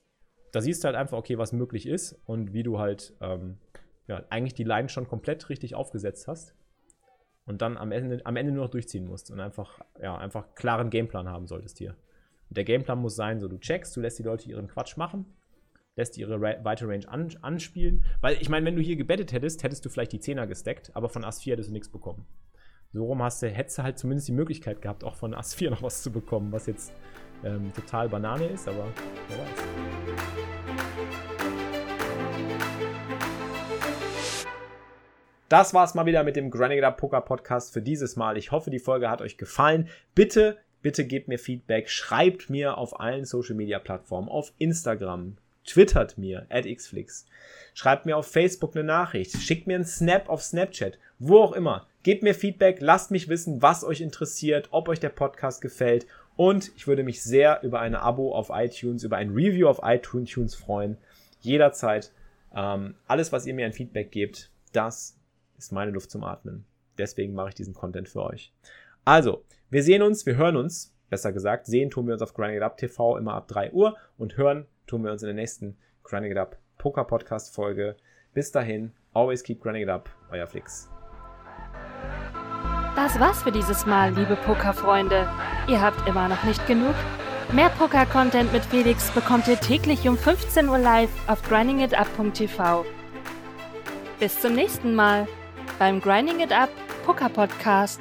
da 0.52 0.60
siehst 0.60 0.84
du 0.84 0.86
halt 0.86 0.96
einfach, 0.96 1.18
okay, 1.18 1.38
was 1.38 1.52
möglich 1.52 1.86
ist 1.86 2.20
und 2.26 2.52
wie 2.52 2.62
du 2.62 2.78
halt 2.78 3.14
ähm, 3.20 3.58
ja, 4.06 4.22
eigentlich 4.30 4.54
die 4.54 4.64
Line 4.64 4.88
schon 4.88 5.08
komplett 5.08 5.48
richtig 5.48 5.74
aufgesetzt 5.74 6.28
hast 6.28 6.54
und 7.46 7.62
dann 7.62 7.76
am 7.76 7.90
Ende, 7.90 8.24
am 8.24 8.36
Ende 8.36 8.52
nur 8.52 8.64
noch 8.64 8.70
durchziehen 8.70 9.06
musst 9.06 9.30
und 9.30 9.40
einfach, 9.40 9.80
ja, 10.00 10.16
einfach 10.16 10.54
klaren 10.54 10.90
Gameplan 10.90 11.28
haben 11.28 11.46
solltest 11.46 11.78
hier. 11.78 11.96
Und 12.48 12.56
der 12.56 12.64
Gameplan 12.64 12.98
muss 12.98 13.16
sein, 13.16 13.40
so 13.40 13.48
du 13.48 13.58
checkst, 13.58 13.96
du 13.96 14.00
lässt 14.00 14.18
die 14.18 14.22
Leute 14.22 14.48
ihren 14.48 14.68
Quatsch 14.68 14.96
machen, 14.96 15.24
lässt 15.96 16.18
ihre 16.18 16.40
weite 16.40 16.86
Range 16.86 17.08
an, 17.08 17.34
anspielen. 17.40 18.04
Weil 18.20 18.36
ich 18.40 18.48
meine, 18.48 18.66
wenn 18.66 18.76
du 18.76 18.82
hier 18.82 18.96
gebettet 18.96 19.32
hättest, 19.32 19.62
hättest 19.62 19.84
du 19.84 19.88
vielleicht 19.88 20.12
die 20.12 20.20
10er 20.20 20.46
gesteckt, 20.46 20.90
aber 20.94 21.08
von 21.08 21.24
Ass 21.24 21.40
4 21.40 21.54
hättest 21.54 21.70
du 21.70 21.72
nichts 21.72 21.88
bekommen. 21.88 22.26
So 22.92 23.06
rum 23.06 23.22
hast 23.22 23.42
du, 23.42 23.48
hättest 23.48 23.78
du 23.78 23.82
halt 23.82 23.98
zumindest 23.98 24.28
die 24.28 24.32
Möglichkeit 24.32 24.82
gehabt, 24.82 25.02
auch 25.02 25.14
von 25.14 25.32
Ass 25.32 25.54
4 25.54 25.70
noch 25.70 25.82
was 25.82 26.02
zu 26.02 26.12
bekommen, 26.12 26.52
was 26.52 26.66
jetzt 26.66 26.92
ähm, 27.42 27.72
total 27.72 28.08
Banane 28.10 28.46
ist, 28.46 28.68
aber 28.68 28.86
wer 29.28 29.38
weiß. 29.38 29.61
Das 35.52 35.74
war's 35.74 35.92
mal 35.92 36.06
wieder 36.06 36.24
mit 36.24 36.36
dem 36.36 36.50
Grinding 36.50 36.82
Poker 36.96 37.20
Podcast 37.20 37.74
für 37.74 37.82
dieses 37.82 38.16
Mal. 38.16 38.38
Ich 38.38 38.52
hoffe, 38.52 38.70
die 38.70 38.78
Folge 38.78 39.10
hat 39.10 39.20
euch 39.20 39.36
gefallen. 39.36 39.90
Bitte, 40.14 40.56
bitte 40.80 41.04
gebt 41.04 41.28
mir 41.28 41.38
Feedback. 41.38 41.90
Schreibt 41.90 42.48
mir 42.48 42.78
auf 42.78 42.98
allen 42.98 43.26
Social 43.26 43.54
Media 43.54 43.78
Plattformen, 43.78 44.30
auf 44.30 44.54
Instagram, 44.56 45.36
twittert 45.66 46.16
mir, 46.16 46.46
at 46.48 46.64
xflix. 46.64 47.26
Schreibt 47.74 48.06
mir 48.06 48.16
auf 48.16 48.28
Facebook 48.28 48.74
eine 48.74 48.82
Nachricht. 48.82 49.36
Schickt 49.36 49.66
mir 49.66 49.74
einen 49.74 49.84
Snap 49.84 50.30
auf 50.30 50.42
Snapchat. 50.42 50.96
Wo 51.18 51.40
auch 51.40 51.52
immer. 51.52 51.86
Gebt 52.02 52.22
mir 52.22 52.34
Feedback. 52.34 52.80
Lasst 52.80 53.10
mich 53.10 53.28
wissen, 53.28 53.60
was 53.60 53.84
euch 53.84 54.00
interessiert, 54.00 54.68
ob 54.70 54.88
euch 54.88 55.00
der 55.00 55.10
Podcast 55.10 55.60
gefällt. 55.60 56.06
Und 56.34 56.72
ich 56.76 56.86
würde 56.86 57.02
mich 57.02 57.22
sehr 57.22 57.62
über 57.62 57.80
ein 57.80 57.94
Abo 57.94 58.34
auf 58.34 58.50
iTunes, 58.50 59.04
über 59.04 59.18
ein 59.18 59.32
Review 59.32 59.68
auf 59.68 59.80
iTunes 59.82 60.54
freuen. 60.54 60.96
Jederzeit. 61.42 62.10
Ähm, 62.56 62.94
alles, 63.06 63.32
was 63.32 63.44
ihr 63.44 63.52
mir 63.52 63.66
ein 63.66 63.74
Feedback 63.74 64.10
gebt, 64.12 64.48
das 64.72 65.18
ist 65.62 65.72
meine 65.72 65.92
Luft 65.92 66.10
zum 66.10 66.24
Atmen. 66.24 66.64
Deswegen 66.98 67.34
mache 67.34 67.50
ich 67.50 67.54
diesen 67.54 67.74
Content 67.74 68.08
für 68.08 68.22
euch. 68.22 68.52
Also, 69.04 69.44
wir 69.70 69.82
sehen 69.82 70.02
uns, 70.02 70.26
wir 70.26 70.36
hören 70.36 70.56
uns, 70.56 70.92
besser 71.08 71.32
gesagt, 71.32 71.66
sehen 71.66 71.90
tun 71.90 72.06
wir 72.06 72.14
uns 72.14 72.22
auf 72.22 72.34
Grinding 72.34 72.56
It 72.56 72.62
Up 72.62 72.76
TV 72.76 73.16
immer 73.16 73.34
ab 73.34 73.48
3 73.48 73.72
Uhr 73.72 73.96
und 74.18 74.36
hören 74.36 74.66
tun 74.86 75.04
wir 75.04 75.12
uns 75.12 75.22
in 75.22 75.28
der 75.28 75.34
nächsten 75.34 75.76
Grinding 76.02 76.32
It 76.32 76.38
Up 76.38 76.58
Poker 76.78 77.04
Podcast 77.04 77.54
Folge. 77.54 77.96
Bis 78.34 78.50
dahin, 78.50 78.92
always 79.14 79.42
keep 79.42 79.62
grinding 79.62 79.84
it 79.84 79.88
up, 79.88 80.10
euer 80.30 80.46
Flix. 80.46 80.90
Das 82.96 83.18
war's 83.20 83.42
für 83.42 83.52
dieses 83.52 83.86
Mal, 83.86 84.12
liebe 84.14 84.36
Pokerfreunde. 84.36 85.28
Ihr 85.68 85.80
habt 85.80 86.08
immer 86.08 86.28
noch 86.28 86.42
nicht 86.44 86.66
genug? 86.66 86.94
Mehr 87.52 87.68
Poker-Content 87.70 88.52
mit 88.52 88.64
Felix 88.64 89.10
bekommt 89.10 89.46
ihr 89.46 89.58
täglich 89.58 90.08
um 90.08 90.16
15 90.16 90.68
Uhr 90.68 90.78
live 90.78 91.10
auf 91.28 91.42
grindingitup.tv. 91.42 92.84
Bis 94.18 94.40
zum 94.40 94.54
nächsten 94.54 94.94
Mal 94.94 95.26
beim 95.78 96.00
Grinding 96.00 96.40
It 96.40 96.52
Up 96.52 96.70
Poker 97.04 97.28
Podcast. 97.28 97.98